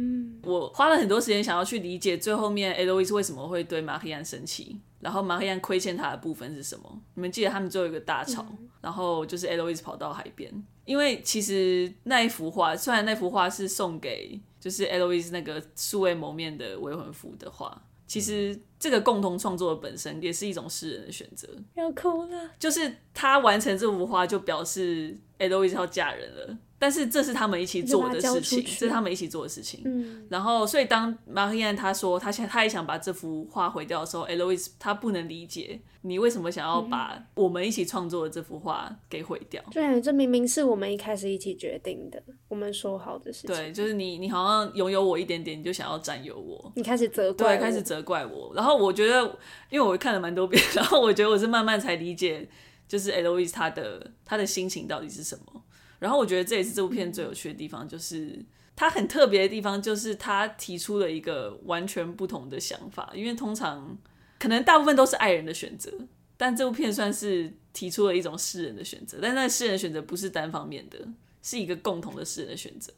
[0.44, 7.02] 我花了很多时间想要去理解最后面 Eloise 为什么会对马黑安生气，然后马黑安亏欠他的部分是什么？
[7.16, 8.46] 你们记得他们最后一个大吵，
[8.82, 10.52] 然后就是 Eloise 跑到海边，
[10.86, 14.40] 因为其实那一幅画，虽然那幅画是送给。
[14.64, 21.46] 就是 Eloise 那个素未谋面的未婚夫的画，其实这个共同创作的本身也是一种诗人的选择。
[21.76, 26.58] 要哭了，就是他完成这幅画，就表示 Eloise 要嫁人了。
[26.84, 29.84] 但是这是他们一起做的事情，这是他们一起做的事情。
[29.86, 39.64] 嗯，然后所以当马黑安他说他想他也想把这幅画毁掉的时候，Eloise 他不能理解你为什么想要把我们一起创作的这幅画给毁掉。
[39.72, 43.56] 对、嗯，这明明是我们一开始一起决定的，我们说好的事情。
[43.56, 48.52] 对，就是你你好像拥有我一点点，你就想要占有我，你开始责怪，对，开始责怪我。
[48.54, 49.22] 然后我觉得，
[49.70, 52.46] 因为我看了蛮多遍， 然后我觉得我是慢慢才理解，
[52.90, 55.64] 就是 Eloise 他的他的心情到底是什么。
[56.04, 58.38] 然后我觉得这也是这部片最有趣的地方，就是
[58.76, 63.10] 它很特别的地方，就是它提出了一个完全不同的想法。
[63.16, 63.98] 因为通常
[64.38, 65.90] 可能大部分都是爱人的选择，
[66.36, 69.20] 但这部片算是提出了一种世人的选择。
[69.22, 71.08] 但那世人的选择不是单方面的，
[71.42, 72.92] 是一个共同的世人的选择。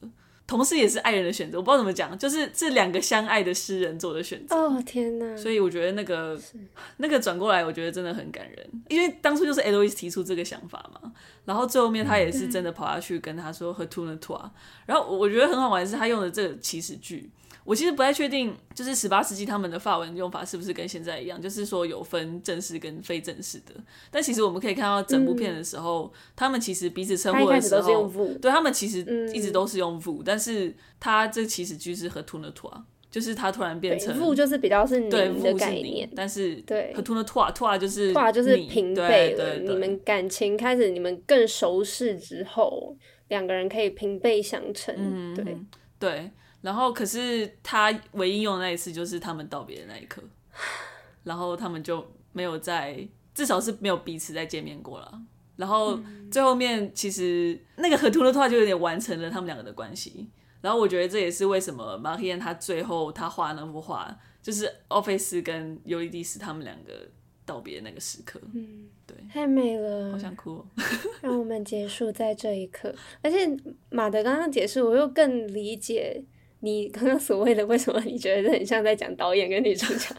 [0.47, 4.55] 同时也是爱人的选择，我不知道怎么讲，就是这两个相爱的诗人做的选择。
[4.55, 5.35] 哦天哪！
[5.35, 6.39] 所以我觉得那个
[6.97, 11.11] 那个转过来，我觉得真的很感人，因为当初就是 Eloise 提出这个想法嘛，
[11.45, 14.39] 然后最后面他也是真的跑下去跟他说 “retourne toi”，
[14.85, 17.29] 然后我觉得很好玩的是他用的这个祈使句。
[17.65, 23.73] 我其实不太确定，就是十八世纪他们的法文用法是不是跟现在一样，就是说有分正式跟非正式的。
[24.11, 28.07] 但其实我们可以看到整部片的时候，嗯、他们其实彼此称呼的时候，
[28.39, 28.99] 对他们其实
[29.33, 32.71] 一直都是用嗯、但是他这其实句是 retourne toi，
[33.09, 42.95] 就是他突然变成 vous 就是比较是你的概念，但是对 retourne toi，toi 就是 toi 就是平辈了，你们感情开始你们更熟识之后，
[43.29, 45.57] 两个人可以平辈相称，嗯、对
[45.97, 46.31] 对。
[46.65, 50.19] 然后，可是他唯一用的那一次就是他们道别的那一刻，
[51.23, 55.21] 然后他们就没有再，至少是没有彼此再见面过了。
[55.57, 55.99] 然后
[56.31, 60.27] 最后面其实那个 retourne toi 就有点完成了他们两个的关系。
[60.59, 66.93] 然后我觉得这也是为什么马黑燕他最后他画那幅画，就是奥菲斯跟尤里蒂斯他们两个
[67.45, 68.41] 道别的那个时刻。
[68.55, 70.65] 嗯，对，太美了，好想哭哦。
[71.21, 72.91] 让我们结束在这一刻。
[73.21, 73.55] 而且
[73.91, 76.23] 马德刚刚解释，我又更理解。
[76.59, 80.15] 你刚刚所谓的为什么你觉得很像在讲导演跟女主角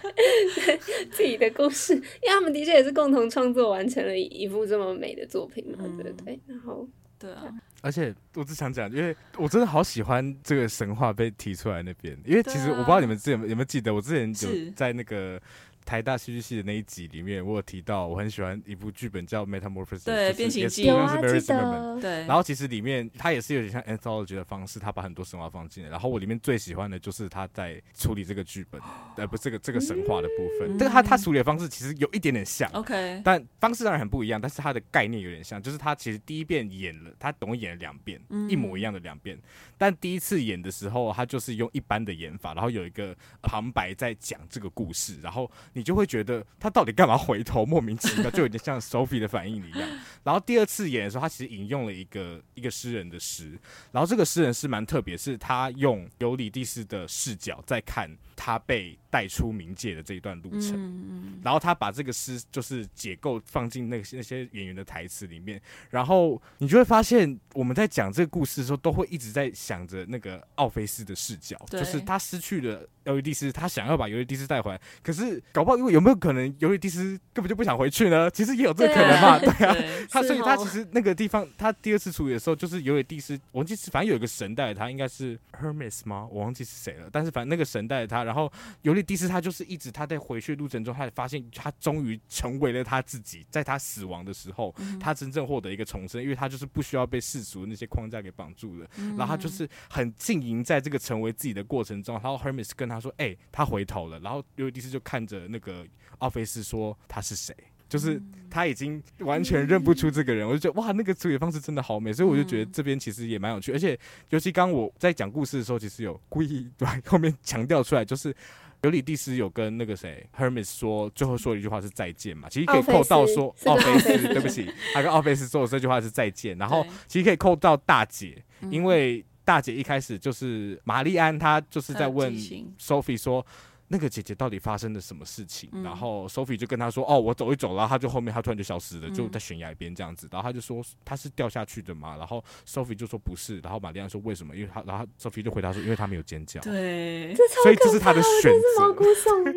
[1.11, 1.95] 自己的故事？
[1.95, 6.39] 因为他们的确也是共同创作完成了一部这么美的作品嘛，对不对？
[6.47, 7.45] 然后，对啊，
[7.82, 15.41] 而且我只想讲，因为我真的好喜欢这个神话被提出来那边，因为其实我不知道你们之前有没有记得，我之前有在那个。
[15.87, 22.01] 台大戏剧系的那一集里面，我有提到我很喜欢一部剧本叫《Metamorphosis》，对，变形记，有啊，记得。
[22.01, 22.11] 对。
[22.26, 25.89] 然后其实里面它也是有点像 anthology 的方式，它把很多神话放进来。
[25.89, 28.80] 然后我里面最喜欢的就是他在处理这个剧本，
[29.16, 30.76] 呃，不是这个这个神话的部分。
[30.76, 34.41] 但是他他处理的方式其实有一点点像，OK，但方式当然很不一样。
[34.41, 38.20] 但是他的概念有点像，就是他其实第一遍演了，他总共演了两遍，
[38.51, 39.39] 一模一样的两遍。
[39.78, 46.45] 但第一次演的时候，他就是用一般的演法，然后有一个旁白在讲这个故事，然后你就会觉得。
[46.59, 47.64] 他到底干嘛回头？
[47.64, 49.89] 莫名其妙，就有点像 Sophie 的反应一样。
[50.24, 53.59] 然后第二次演的时候，他其实引用了一个一个诗人的诗，
[53.93, 65.61] 然后这个诗人是蛮特别，是他用尤里蒂斯的视角在看他被带出冥界的这一段路程，嗯、然后他把这个诗就是解构放进那些那些演员的台词里面，
[65.91, 78.31] 然后你就会发现我们在讲这个故事的时候，都会一直在想着那个奥菲斯的视角，就是他失去了尤里蒂斯，他想要把尤里蒂斯带回来，可是搞不好因为有没有可能尤里蒂斯根本就不想回去呢？
[78.31, 79.75] 其实也有这个可能嘛，对啊。
[80.11, 86.27] 他所以，他其实那个地方，他第二次处理的时候，就是尤里蒂斯，我忘记是反正有一个神带他，应该是 Hermes 吗？
[86.31, 87.09] 我忘记是谁了。
[87.11, 88.53] 但是反正那个神带他，然后
[88.83, 98.87] 尤里蒂斯他就是一直他在回去的路程中，他发现他终于成为了他自己，在他死亡的时候，嗯、他真正获得一个重生，因为他就是不需要被世俗那些框架给绑住了。
[98.97, 102.15] 嗯、然后他就是很经营在这个成为自己的过程中。
[102.15, 105.87] 然后 Hermes 跟他说：“哎、欸，他回头了。”然后尤里蒂斯就看着那个
[106.19, 107.55] 奥菲斯说：“他是谁？”
[107.89, 108.21] 就是
[108.51, 113.97] 他已经完全认不出这个人，我就觉得哇，那个处理方式真的好美，所以我就觉得这边其实也蛮有趣，而且
[114.31, 118.35] 尤其刚我在讲故事的时候，其实有故意对后面强调出来，就是
[118.83, 132.31] 尤里蒂斯有跟那个谁 Hermes 说，最后说一句话是再见嘛，其实可以扣到说奥菲斯，对不起，他跟奥菲斯说的这句话是再见，然后其实可以扣到大姐，因为大姐一开始就是玛丽安，她就是在问
[132.79, 133.47] Sophie 说。
[133.89, 135.68] 那个姐姐到底发生了什么事情？
[135.72, 148.87] 嗯、然后 Sophie 就跟他说：“哦，我走一走，然后他就后面他突然就消失了，嗯、就在悬崖边这样子。”然后他就说：“他是掉下去的嘛？”然后 Sophie 就说：“不是。”然后玛丽安说：“为什么？”因为他，然后 Sophie 就回答说：“因为他没有尖叫。”对，所以这是他的选择。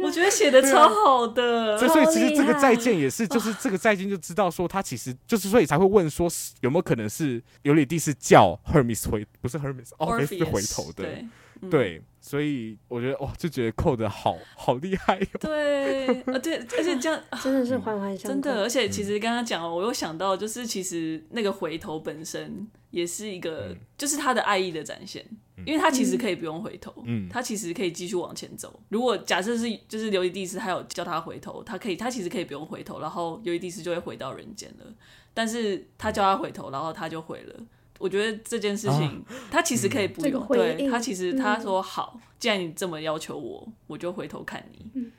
[0.03, 1.77] 我觉得写的超好的。
[1.77, 6.29] 所以，所以其实这个再见也是，就是这个再见就知道说他其实就是，所以才会问说
[6.61, 11.23] 有没有可能是尤里蒂是叫 Hermes 回，不是 Hermes，哦，菲斯回头的。
[11.61, 11.67] 对。
[11.67, 15.37] 嗯、对，所以我觉得哇，就觉得扣的好好厉害哟、喔。
[15.39, 18.29] 对，啊对，而且这样 真的是环环相扣。
[18.29, 25.25] 真的，而且其实刚刚讲，我又想到，就是其实那个回头本身也是一个，嗯、就是他的爱意的展现，
[25.57, 28.79] 嗯、因为他其实可以不用回头，嗯，他其实可以继续往前走。
[28.89, 34.85] 如果假设是就是尤里蒂斯，他有叫他回头，他可以，他其实可以不用回头，然后尤里蒂斯就会回到人间了。
[35.33, 37.55] 但是他叫他回头，然后他就回了。
[37.99, 40.43] 我觉得这件事情，他其实可以不用。
[40.47, 45.11] 对，他其实他说好，既然你这么要求我，我就回头看你。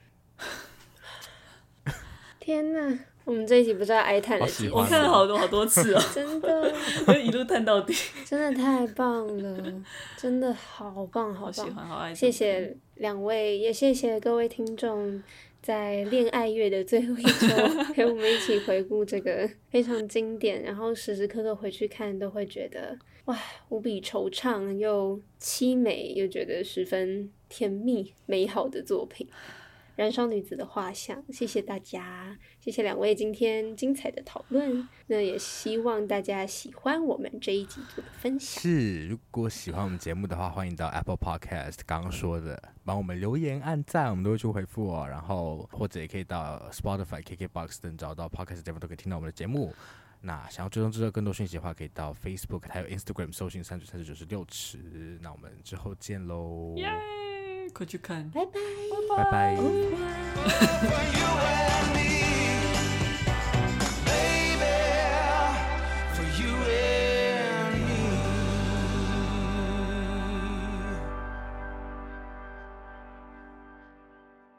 [2.40, 6.72] 天哪，我们这一集不知道哀叹了几，我看了好多好多次哦，真的，
[7.06, 9.72] 就一路叹到底， 真的太棒了，
[10.16, 12.14] 真的好棒，好喜欢，好爱。
[12.14, 15.22] 谢谢两位，也谢谢各位听众。
[15.62, 17.48] 在恋爱月的最后一周，
[17.94, 23.38] 陪我们一起回顾这个非常经典，然后时时刻刻回去看都会觉得哇，
[23.68, 29.28] 无比惆怅又凄美，又觉得十分甜蜜美好的作品。
[30.00, 34.88] 燃烧女子的画像，谢谢大家，谢谢两位今天精彩的讨论。
[35.08, 38.62] 那也希望大家喜欢我们这一集做的分享。
[38.62, 45.06] 是，如果喜欢我们节目的话，欢迎到 Apple Podcast 刚刚说的，帮我们留言、按赞，我们都会去回复哦。
[45.06, 49.70] 然后或者也可以到 Spotify、KKBox 等找到 Podcast 地方都可以听到我们的节目。
[50.22, 55.18] 那想要追踪知道更多讯息的话，可以到 Facebook 还有 Instagram 搜寻三九三九九十六尺。
[55.20, 56.74] 那我们之后见喽。
[56.78, 57.39] Yeah!
[57.72, 58.30] 快去看！
[58.30, 58.52] 拜拜，
[59.16, 59.56] 拜拜。